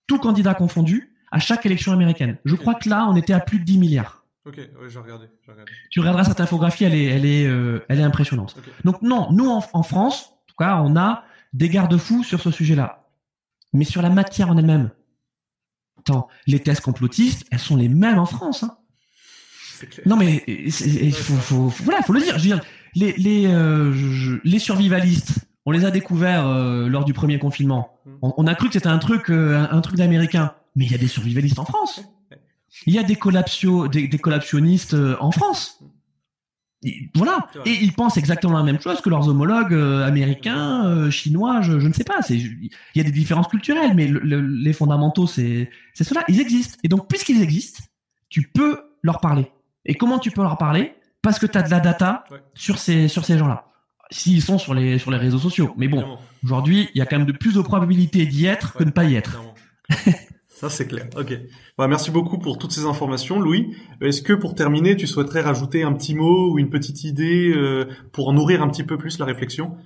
tout 0.06 0.18
candidat 0.18 0.54
confondu, 0.54 1.16
à 1.32 1.40
chaque 1.40 1.66
élection 1.66 1.92
américaine. 1.92 2.38
Je 2.44 2.54
crois 2.54 2.74
que 2.74 2.88
là, 2.88 3.06
on 3.08 3.16
était 3.16 3.32
à 3.32 3.40
plus 3.40 3.58
de 3.58 3.64
10 3.64 3.78
milliards. 3.78 4.17
Ok, 4.48 4.56
ouais, 4.56 4.88
j'ai 4.88 4.98
regardé, 4.98 5.26
regardé. 5.46 5.70
Tu 5.90 6.00
regarderas 6.00 6.24
cette 6.24 6.40
infographie, 6.40 6.84
elle 6.84 6.94
est, 6.94 7.04
elle 7.04 7.26
est, 7.26 7.46
euh, 7.46 7.84
elle 7.90 8.00
est 8.00 8.02
impressionnante. 8.02 8.56
Okay. 8.58 8.70
Donc 8.82 9.02
non, 9.02 9.28
nous 9.30 9.46
en, 9.46 9.62
en 9.74 9.82
France, 9.82 10.30
en 10.30 10.46
tout 10.46 10.56
cas, 10.58 10.80
on 10.82 10.96
a 10.96 11.24
des 11.52 11.68
garde-fous 11.68 12.24
sur 12.24 12.40
ce 12.40 12.50
sujet-là, 12.50 13.10
mais 13.74 13.84
sur 13.84 14.00
la 14.00 14.08
matière 14.08 14.48
en 14.48 14.56
elle-même. 14.56 14.90
Attends, 15.98 16.28
les 16.46 16.60
thèses 16.60 16.80
complotistes, 16.80 17.46
elles 17.50 17.58
sont 17.58 17.76
les 17.76 17.90
mêmes 17.90 18.18
en 18.18 18.24
France. 18.24 18.62
Hein. 18.62 18.78
Non 20.06 20.16
mais 20.16 20.42
il 20.48 21.12
faut, 21.14 21.34
faut, 21.34 21.70
faut, 21.70 21.84
voilà, 21.84 22.02
faut 22.02 22.14
le 22.14 22.20
dire. 22.20 22.38
Je 22.38 22.48
veux 22.48 22.54
dire, 22.56 22.64
les 22.94 23.12
les 23.12 23.46
euh, 23.46 23.92
je, 23.92 24.36
les 24.42 24.58
survivalistes, 24.58 25.46
on 25.66 25.72
les 25.72 25.84
a 25.84 25.90
découverts 25.90 26.48
euh, 26.48 26.88
lors 26.88 27.04
du 27.04 27.12
premier 27.12 27.38
confinement. 27.38 27.96
On, 28.22 28.32
on 28.36 28.46
a 28.46 28.54
cru 28.54 28.68
que 28.68 28.72
c'était 28.72 28.88
un 28.88 28.98
truc 28.98 29.30
un, 29.30 29.68
un, 29.70 29.80
truc 29.80 29.96
d'américain, 29.96 30.54
mais 30.74 30.86
il 30.86 30.90
y 30.90 30.94
a 30.94 30.98
des 30.98 31.06
survivalistes 31.06 31.58
en 31.60 31.64
France. 31.64 32.00
Il 32.86 32.94
y 32.94 32.98
a 32.98 33.02
des 33.02 33.16
collapsio 33.16 33.88
des, 33.88 34.08
des 34.08 34.18
collapsionnistes 34.18 34.94
euh, 34.94 35.16
en 35.20 35.30
France. 35.30 35.82
Et, 36.84 37.10
voilà. 37.14 37.48
Et 37.66 37.72
ils 37.72 37.92
pensent 37.92 38.16
exactement 38.16 38.56
la 38.56 38.62
même 38.62 38.80
chose 38.80 39.00
que 39.00 39.10
leurs 39.10 39.28
homologues 39.28 39.74
euh, 39.74 40.06
américains, 40.06 40.86
euh, 40.86 41.10
chinois, 41.10 41.60
je, 41.62 41.80
je, 41.80 41.88
ne 41.88 41.92
sais 41.92 42.04
pas. 42.04 42.20
Il 42.30 42.70
y 42.94 43.00
a 43.00 43.04
des 43.04 43.10
différences 43.10 43.48
culturelles, 43.48 43.94
mais 43.94 44.06
le, 44.06 44.20
le, 44.20 44.40
les 44.40 44.72
fondamentaux, 44.72 45.26
c'est, 45.26 45.70
cela. 45.94 46.22
Ils 46.28 46.40
existent. 46.40 46.78
Et 46.84 46.88
donc, 46.88 47.08
puisqu'ils 47.08 47.42
existent, 47.42 47.82
tu 48.28 48.42
peux 48.42 48.80
leur 49.02 49.20
parler. 49.20 49.50
Et 49.84 49.94
comment 49.94 50.18
tu 50.18 50.30
peux 50.30 50.42
leur 50.42 50.58
parler? 50.58 50.94
Parce 51.22 51.38
que 51.38 51.46
tu 51.46 51.58
as 51.58 51.62
de 51.62 51.70
la 51.70 51.80
data 51.80 52.24
ouais. 52.30 52.38
sur 52.54 52.78
ces, 52.78 53.08
sur 53.08 53.24
ces 53.24 53.38
gens-là. 53.38 53.64
S'ils 54.10 54.42
sont 54.42 54.58
sur 54.58 54.72
les, 54.72 54.98
sur 54.98 55.10
les 55.10 55.18
réseaux 55.18 55.38
sociaux. 55.38 55.74
Mais 55.76 55.88
bon, 55.88 56.18
aujourd'hui, 56.44 56.88
il 56.94 56.98
y 56.98 57.02
a 57.02 57.06
quand 57.06 57.18
même 57.18 57.26
de 57.26 57.32
plus 57.32 57.54
de 57.54 57.60
probabilités 57.60 58.24
d'y 58.24 58.46
être 58.46 58.74
que 58.74 58.84
de 58.84 58.88
ne 58.88 58.92
pas 58.92 59.04
y 59.04 59.16
être. 59.16 59.42
Ça, 60.58 60.68
c'est 60.68 60.88
clair. 60.88 61.06
Ok. 61.16 61.38
Bah, 61.76 61.86
merci 61.86 62.10
beaucoup 62.10 62.36
pour 62.36 62.58
toutes 62.58 62.72
ces 62.72 62.84
informations, 62.84 63.38
Louis. 63.38 63.76
Est-ce 64.00 64.22
que 64.22 64.32
pour 64.32 64.56
terminer, 64.56 64.96
tu 64.96 65.06
souhaiterais 65.06 65.40
rajouter 65.40 65.84
un 65.84 65.92
petit 65.92 66.16
mot 66.16 66.52
ou 66.52 66.58
une 66.58 66.68
petite 66.68 67.04
idée 67.04 67.52
euh, 67.54 67.84
pour 68.10 68.32
nourrir 68.32 68.60
un 68.60 68.68
petit 68.68 68.82
peu 68.82 68.98
plus 68.98 69.20
la 69.20 69.24
réflexion? 69.24 69.76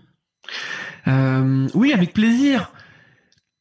Euh, 1.09 1.69
Oui, 1.75 1.93
avec 1.93 2.15
plaisir. 2.15 2.73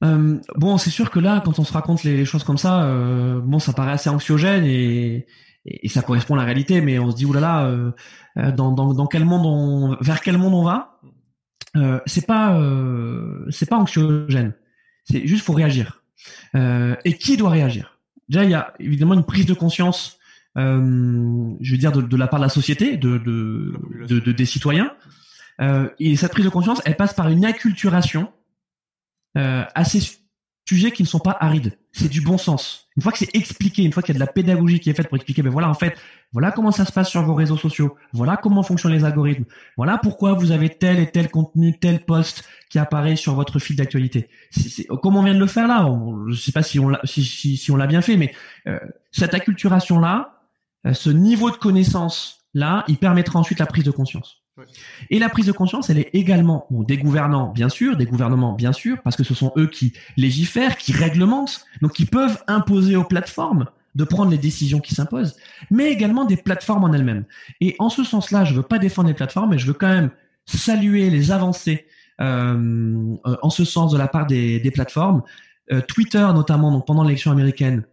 Euh, 0.05 0.39
bon, 0.55 0.77
c'est 0.77 0.89
sûr 0.89 1.11
que 1.11 1.19
là, 1.19 1.41
quand 1.43 1.59
on 1.59 1.65
se 1.65 1.73
raconte 1.73 2.05
les, 2.05 2.23
choses 2.23 2.45
comme 2.45 2.57
ça, 2.57 2.85
euh, 2.85 3.41
bon, 3.41 3.59
ça 3.59 3.73
paraît 3.73 3.91
assez 3.91 4.09
anxiogène 4.09 4.63
et, 4.63 5.27
ça 5.89 6.01
correspond 6.01 6.35
à 6.35 6.37
la 6.37 6.45
réalité, 6.45 6.79
mais 6.79 6.97
on 6.97 7.11
se 7.11 7.17
dit 7.17 7.25
oulala, 7.25 7.65
euh, 7.65 7.91
dans, 8.53 8.71
dans, 8.71 8.93
dans 8.93 9.07
quel 9.07 9.25
monde 9.25 9.45
on, 9.45 9.97
vers 9.99 10.21
quel 10.21 10.37
monde 10.37 10.53
on 10.53 10.63
va? 10.63 10.97
C'est 12.05 12.25
pas, 12.25 12.57
c'est 13.49 13.69
pas 13.69 13.77
anxiogène. 13.77 14.53
C'est 15.03 15.27
juste 15.27 15.43
faut 15.43 15.53
réagir. 15.53 16.00
Euh, 16.55 16.95
et 17.05 17.17
qui 17.17 17.37
doit 17.37 17.49
réagir? 17.49 17.99
Déjà, 18.29 18.43
il 18.43 18.51
y 18.51 18.55
a 18.55 18.73
évidemment 18.79 19.13
une 19.13 19.25
prise 19.25 19.45
de 19.45 19.53
conscience, 19.53 20.17
euh, 20.57 21.53
je 21.59 21.71
veux 21.71 21.77
dire, 21.77 21.91
de, 21.91 22.17
la 22.17 22.27
part 22.27 22.39
de 22.39 22.45
la 22.45 22.49
société, 22.49 22.97
de, 22.97 23.17
de, 23.17 24.19
de 24.19 24.31
des 24.31 24.45
citoyens. 24.45 24.93
Euh, 25.59 25.89
et 25.99 26.15
cette 26.15 26.31
prise 26.31 26.45
de 26.45 26.49
conscience, 26.49 26.81
elle 26.85 26.95
passe 26.95 27.13
par 27.13 27.29
une 27.29 27.45
acculturation 27.45 28.31
ces 29.85 30.20
sujets 30.67 30.91
qui 30.91 31.03
ne 31.03 31.07
sont 31.07 31.19
pas 31.19 31.37
arides. 31.39 31.77
C'est 31.91 32.09
du 32.09 32.21
bon 32.21 32.37
sens. 32.37 32.87
Une 32.95 33.03
fois 33.03 33.11
que 33.11 33.17
c'est 33.17 33.35
expliqué, 33.35 33.83
une 33.83 33.91
fois 33.91 34.01
qu'il 34.01 34.13
y 34.13 34.17
a 34.17 34.19
de 34.19 34.25
la 34.25 34.31
pédagogie 34.31 34.79
qui 34.79 34.89
est 34.89 34.93
faite 34.93 35.09
pour 35.09 35.17
expliquer, 35.17 35.41
ben 35.41 35.49
voilà, 35.49 35.69
en 35.69 35.73
fait, 35.73 35.97
voilà 36.31 36.51
comment 36.51 36.71
ça 36.71 36.85
se 36.85 36.91
passe 36.91 37.09
sur 37.09 37.21
vos 37.23 37.33
réseaux 37.33 37.57
sociaux, 37.57 37.95
voilà 38.13 38.37
comment 38.37 38.63
fonctionnent 38.63 38.93
les 38.93 39.03
algorithmes, 39.03 39.45
voilà 39.75 39.97
pourquoi 39.97 40.33
vous 40.33 40.51
avez 40.51 40.69
tel 40.69 40.99
et 40.99 41.11
tel 41.11 41.29
contenu, 41.29 41.77
tel 41.77 42.05
post 42.05 42.43
qui 42.69 42.79
apparaît 42.79 43.17
sur 43.17 43.33
votre 43.35 43.59
fil 43.59 43.75
d'actualité. 43.75 44.29
Comme 45.01 45.17
on 45.17 45.23
vient 45.23 45.33
de 45.33 45.39
le 45.39 45.47
faire 45.47 45.67
là, 45.67 45.85
on, 45.85 46.29
je 46.29 46.35
sais 46.35 46.53
pas 46.53 46.63
si 46.63 46.79
on 46.79 46.89
l'a 46.89 47.01
si, 47.03 47.67
on 47.69 47.75
l'a 47.75 47.87
bien 47.87 48.01
fait, 48.01 48.15
mais 48.15 48.33
euh, 48.67 48.79
cette 49.11 49.33
acculturation 49.33 49.99
là, 49.99 50.41
euh, 50.85 50.93
ce 50.93 51.09
niveau 51.09 51.51
de 51.51 51.57
connaissance 51.57 52.45
là, 52.53 52.85
il 52.87 52.97
permettra 52.97 53.39
ensuite 53.39 53.59
la 53.59 53.65
prise 53.65 53.83
de 53.83 53.91
conscience. 53.91 54.40
Et 55.09 55.19
la 55.19 55.29
prise 55.29 55.45
de 55.45 55.51
conscience, 55.51 55.89
elle 55.89 55.97
est 55.97 56.09
également 56.13 56.67
des 56.71 56.97
gouvernants, 56.97 57.51
bien 57.51 57.69
sûr, 57.69 57.95
des 57.95 58.05
gouvernements, 58.05 58.53
bien 58.53 58.73
sûr, 58.73 59.01
parce 59.01 59.15
que 59.15 59.23
ce 59.23 59.33
sont 59.33 59.51
eux 59.57 59.67
qui 59.67 59.93
légifèrent, 60.17 60.77
qui 60.77 60.91
réglementent, 60.91 61.65
donc 61.81 61.93
qui 61.93 62.05
peuvent 62.05 62.43
imposer 62.47 62.95
aux 62.95 63.03
plateformes 63.03 63.65
de 63.95 64.03
prendre 64.03 64.31
les 64.31 64.37
décisions 64.37 64.79
qui 64.79 64.95
s'imposent, 64.95 65.35
mais 65.69 65.91
également 65.91 66.25
des 66.25 66.37
plateformes 66.37 66.83
en 66.83 66.93
elles-mêmes. 66.93 67.25
Et 67.59 67.75
en 67.79 67.89
ce 67.89 68.03
sens-là, 68.03 68.45
je 68.45 68.53
veux 68.53 68.63
pas 68.63 68.79
défendre 68.79 69.09
les 69.09 69.13
plateformes, 69.13 69.51
mais 69.51 69.57
je 69.57 69.67
veux 69.67 69.73
quand 69.73 69.89
même 69.89 70.11
saluer 70.45 71.09
les 71.09 71.31
avancées 71.31 71.85
euh, 72.21 73.17
en 73.23 73.49
ce 73.49 73.65
sens 73.65 73.91
de 73.91 73.97
la 73.97 74.07
part 74.07 74.27
des, 74.27 74.71
plateformes. 74.73 75.23
Euh, 75.71 75.81
Twitter, 75.81 76.25
notamment, 76.33 76.71
donc 76.71 76.85
pendant 76.85 77.03
l'élection 77.03 77.31
américaine, 77.31 77.83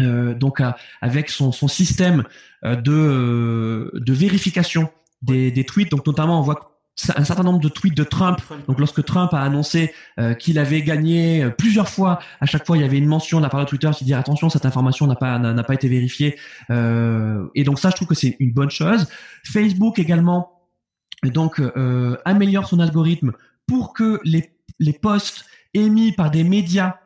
euh, 0.00 0.34
donc 0.34 0.62
avec 1.00 1.28
son, 1.28 1.52
système 1.52 2.24
de 2.62 4.12
vérification 4.12 4.90
des, 5.22 5.50
des 5.50 5.64
tweets. 5.64 5.90
Donc 5.90 6.06
notamment, 6.06 6.38
on 6.40 6.42
voit 6.42 6.70
un 7.16 7.24
certain 7.24 7.42
nombre 7.42 7.60
de 7.60 7.68
tweets 7.68 7.96
de 7.96 8.04
Trump. 8.04 8.40
Donc 8.68 8.78
lorsque 8.78 9.04
Trump 9.04 9.32
a 9.32 9.40
annoncé 9.40 9.92
euh, 10.18 10.34
qu'il 10.34 10.58
avait 10.58 10.82
gagné 10.82 11.42
euh, 11.42 11.50
plusieurs 11.50 11.88
fois, 11.88 12.18
à 12.40 12.46
chaque 12.46 12.66
fois 12.66 12.76
il 12.76 12.80
y 12.80 12.84
avait 12.84 12.98
une 12.98 13.06
mention 13.06 13.38
de 13.38 13.42
la 13.42 13.48
part 13.48 13.60
de 13.60 13.68
Twitter 13.68 13.90
qui 13.94 14.04
dit 14.04 14.14
attention 14.14 14.50
cette 14.50 14.66
information 14.66 15.06
n'a 15.06 15.14
pas 15.14 15.38
n'a 15.38 15.62
pas 15.64 15.74
été 15.74 15.88
vérifiée. 15.88 16.38
Euh, 16.70 17.48
et 17.54 17.64
donc 17.64 17.78
ça 17.78 17.90
je 17.90 17.96
trouve 17.96 18.08
que 18.08 18.14
c'est 18.14 18.36
une 18.38 18.52
bonne 18.52 18.70
chose. 18.70 19.08
Facebook 19.44 19.98
également 19.98 20.68
donc 21.22 21.60
euh, 21.60 22.16
améliore 22.24 22.66
son 22.66 22.80
algorithme 22.80 23.32
pour 23.66 23.92
que 23.92 24.20
les 24.24 24.50
les 24.78 24.92
posts 24.92 25.44
émis 25.74 26.12
par 26.12 26.30
des 26.30 26.44
médias 26.44 26.96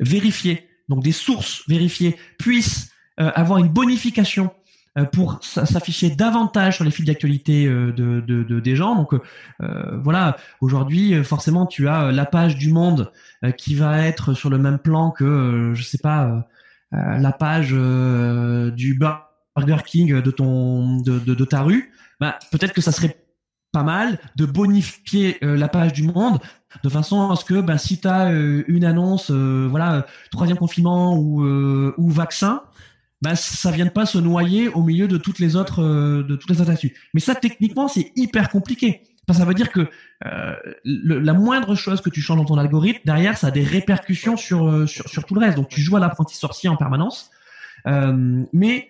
vérifiés, 0.00 0.68
donc 0.88 1.02
des 1.02 1.12
sources 1.12 1.62
vérifiées, 1.68 2.16
puissent 2.38 2.90
euh, 3.20 3.30
avoir 3.34 3.58
une 3.58 3.68
bonification 3.68 4.50
pour 5.12 5.40
s'afficher 5.42 6.10
davantage 6.10 6.76
sur 6.76 6.84
les 6.84 6.92
fils 6.92 7.04
d'actualité 7.04 7.66
euh, 7.66 7.92
de, 7.92 8.20
de, 8.20 8.44
de, 8.44 8.60
des 8.60 8.76
gens. 8.76 8.94
Donc 8.94 9.12
euh, 9.14 9.20
voilà, 10.02 10.36
aujourd'hui 10.60 11.22
forcément 11.24 11.66
tu 11.66 11.88
as 11.88 12.12
la 12.12 12.26
page 12.26 12.56
du 12.56 12.72
Monde 12.72 13.10
qui 13.58 13.74
va 13.74 14.06
être 14.06 14.34
sur 14.34 14.50
le 14.50 14.58
même 14.58 14.78
plan 14.78 15.10
que 15.10 15.72
je 15.74 15.82
sais 15.82 15.98
pas 15.98 16.48
la 16.92 17.32
page 17.32 17.70
du 17.70 18.94
Burger 18.94 19.82
King 19.84 20.20
de 20.20 20.30
ton 20.30 21.00
de, 21.00 21.44
ta 21.44 21.62
rue. 21.62 21.92
Bah, 22.20 22.38
peut-être 22.52 22.72
que 22.72 22.80
ça 22.80 22.92
serait 22.92 23.16
pas 23.72 23.82
mal 23.82 24.18
de 24.36 24.46
bonifier 24.46 25.38
la 25.42 25.66
page 25.66 25.92
du 25.92 26.04
Monde 26.04 26.38
de 26.84 26.88
façon 26.88 27.30
à 27.30 27.36
ce 27.36 27.44
que 27.44 27.60
ben, 27.60 27.78
si 27.78 28.00
tu 28.00 28.06
as 28.06 28.30
une 28.30 28.84
annonce, 28.84 29.30
voilà, 29.32 30.06
troisième 30.30 30.58
confinement 30.58 31.18
ou 31.18 32.10
vaccin, 32.10 32.62
ben, 33.24 33.34
ça 33.34 33.70
vienne 33.70 33.90
pas 33.90 34.06
se 34.06 34.18
noyer 34.18 34.68
au 34.68 34.82
milieu 34.82 35.08
de 35.08 35.16
toutes 35.16 35.38
les 35.38 35.56
autres 35.56 35.82
de 35.82 36.36
toutes 36.36 36.50
les 36.50 36.60
autres 36.60 36.70
actus. 36.70 36.92
Mais 37.14 37.20
ça, 37.20 37.34
techniquement, 37.34 37.88
c'est 37.88 38.12
hyper 38.16 38.50
compliqué. 38.50 39.02
Ça 39.32 39.44
veut 39.46 39.54
dire 39.54 39.72
que 39.72 39.88
euh, 40.26 40.54
la 40.84 41.32
moindre 41.32 41.74
chose 41.74 42.02
que 42.02 42.10
tu 42.10 42.20
changes 42.20 42.36
dans 42.36 42.44
ton 42.44 42.58
algorithme, 42.58 43.00
derrière, 43.06 43.38
ça 43.38 43.46
a 43.46 43.50
des 43.50 43.64
répercussions 43.64 44.36
sur, 44.36 44.68
euh, 44.68 44.86
sur, 44.86 45.08
sur 45.08 45.24
tout 45.24 45.34
le 45.34 45.40
reste. 45.40 45.56
Donc, 45.56 45.68
tu 45.68 45.80
joues 45.80 45.96
à 45.96 46.00
l'apprenti 46.00 46.36
sorcier 46.36 46.68
en 46.68 46.76
permanence. 46.76 47.30
Euh, 47.86 48.44
mais 48.52 48.88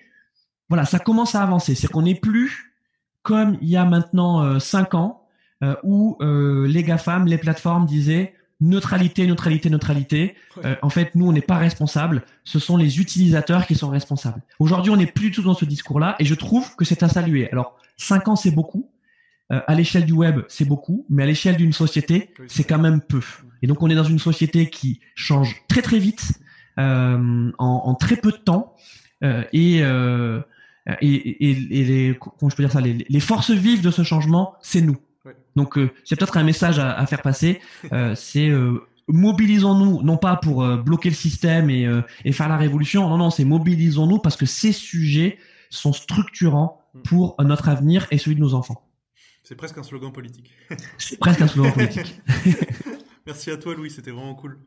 voilà, 0.68 0.84
ça 0.84 0.98
commence 0.98 1.36
à 1.36 1.42
avancer. 1.42 1.76
C'est 1.76 1.86
qu'on 1.86 2.02
n'est 2.02 2.14
plus 2.16 2.72
comme 3.22 3.56
il 3.62 3.68
y 3.68 3.76
a 3.76 3.84
maintenant 3.84 4.60
cinq 4.60 4.92
ans, 4.92 5.22
où 5.82 6.18
les 6.20 6.82
GAFAM, 6.82 7.26
les 7.26 7.38
plateformes 7.38 7.86
disaient 7.86 8.34
neutralité, 8.64 9.26
neutralité, 9.26 9.70
neutralité. 9.70 10.34
en 10.82 10.88
fait, 10.88 11.14
nous, 11.14 11.28
on 11.28 11.32
n'est 11.32 11.40
pas 11.40 11.58
responsables. 11.58 12.22
Ce 12.44 12.58
sont 12.58 12.76
les 12.76 13.00
utilisateurs 13.00 13.66
qui 13.66 13.74
sont 13.74 13.90
responsables. 13.90 14.42
Aujourd'hui, 14.58 14.90
on 14.90 14.96
n'est 14.96 15.06
plus 15.06 15.30
du 15.30 15.36
tout 15.36 15.42
dans 15.42 15.54
ce 15.54 15.64
discours-là, 15.64 16.16
et 16.18 16.24
je 16.24 16.34
trouve 16.34 16.74
que 16.76 16.84
c'est 16.84 17.02
à 17.02 17.08
saluer. 17.08 17.50
Alors, 17.50 17.76
cinq 17.96 18.28
ans, 18.28 18.36
c'est 18.36 18.50
beaucoup. 18.50 18.90
Euh, 19.52 19.60
à 19.66 19.74
l'échelle 19.74 20.06
du 20.06 20.14
web, 20.14 20.40
c'est 20.48 20.64
beaucoup, 20.64 21.04
mais 21.10 21.22
à 21.22 21.26
l'échelle 21.26 21.56
d'une 21.56 21.74
société, 21.74 22.30
c'est 22.48 22.64
quand 22.64 22.78
même 22.78 23.02
peu. 23.02 23.20
Et 23.62 23.66
donc, 23.66 23.82
on 23.82 23.90
est 23.90 23.94
dans 23.94 24.04
une 24.04 24.18
société 24.18 24.70
qui 24.70 25.00
change 25.14 25.62
très 25.68 25.82
très 25.82 25.98
vite, 25.98 26.32
euh, 26.78 27.52
en, 27.58 27.82
en, 27.84 27.94
très 27.94 28.16
peu 28.16 28.32
de 28.32 28.36
temps, 28.36 28.74
euh, 29.22 29.44
et, 29.52 29.80
euh, 29.82 30.40
et, 31.00 31.14
et, 31.14 31.50
et, 31.50 31.84
les, 31.84 32.18
comment 32.18 32.50
je 32.50 32.56
peux 32.56 32.62
dire 32.62 32.72
ça, 32.72 32.80
les, 32.80 33.06
les 33.08 33.20
forces 33.20 33.50
vives 33.50 33.82
de 33.82 33.90
ce 33.90 34.02
changement, 34.02 34.54
c'est 34.62 34.80
nous. 34.80 34.96
Donc, 35.56 35.78
euh, 35.78 35.90
c'est 36.04 36.16
peut-être 36.16 36.36
un 36.36 36.42
message 36.42 36.78
à, 36.78 36.92
à 36.92 37.06
faire 37.06 37.22
passer. 37.22 37.60
c'est 38.14 38.50
mobilisons-nous, 39.06 40.02
non 40.02 40.16
pas 40.16 40.36
pour 40.36 40.66
bloquer 40.78 41.10
le 41.10 41.14
système 41.14 41.68
et, 41.68 41.86
et 42.24 42.32
faire 42.32 42.48
la 42.48 42.56
révolution. 42.56 43.08
Non, 43.08 43.18
non, 43.18 43.30
c'est 43.30 43.44
mobilisons-nous 43.44 44.18
parce 44.18 44.36
que 44.36 44.46
ces 44.46 44.72
sujets 44.72 45.38
sont 45.68 45.92
structurants 45.92 46.80
pour 47.04 47.36
notre 47.40 47.68
avenir 47.68 48.06
et 48.10 48.18
celui 48.18 48.36
de 48.36 48.40
nos 48.40 48.54
enfants. 48.54 48.82
C'est 49.42 49.56
presque 49.56 49.76
un 49.76 49.82
slogan 49.82 50.10
politique. 50.10 50.50
C'est 50.96 51.18
presque 51.18 51.42
un 51.42 51.48
slogan 51.48 51.72
politique. 51.72 52.18
Merci 53.26 53.50
à 53.50 53.58
toi, 53.58 53.74
Louis, 53.74 53.90
c'était 53.90 54.10
vraiment 54.10 54.34
cool. 54.34 54.58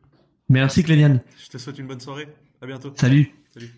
Merci, 0.48 0.84
Cléliane. 0.84 1.20
Je 1.42 1.48
te 1.48 1.58
souhaite 1.58 1.78
une 1.78 1.88
bonne 1.88 2.00
soirée. 2.00 2.28
À 2.62 2.66
bientôt. 2.66 2.92
Salut. 2.96 3.32
Salut. 3.52 3.70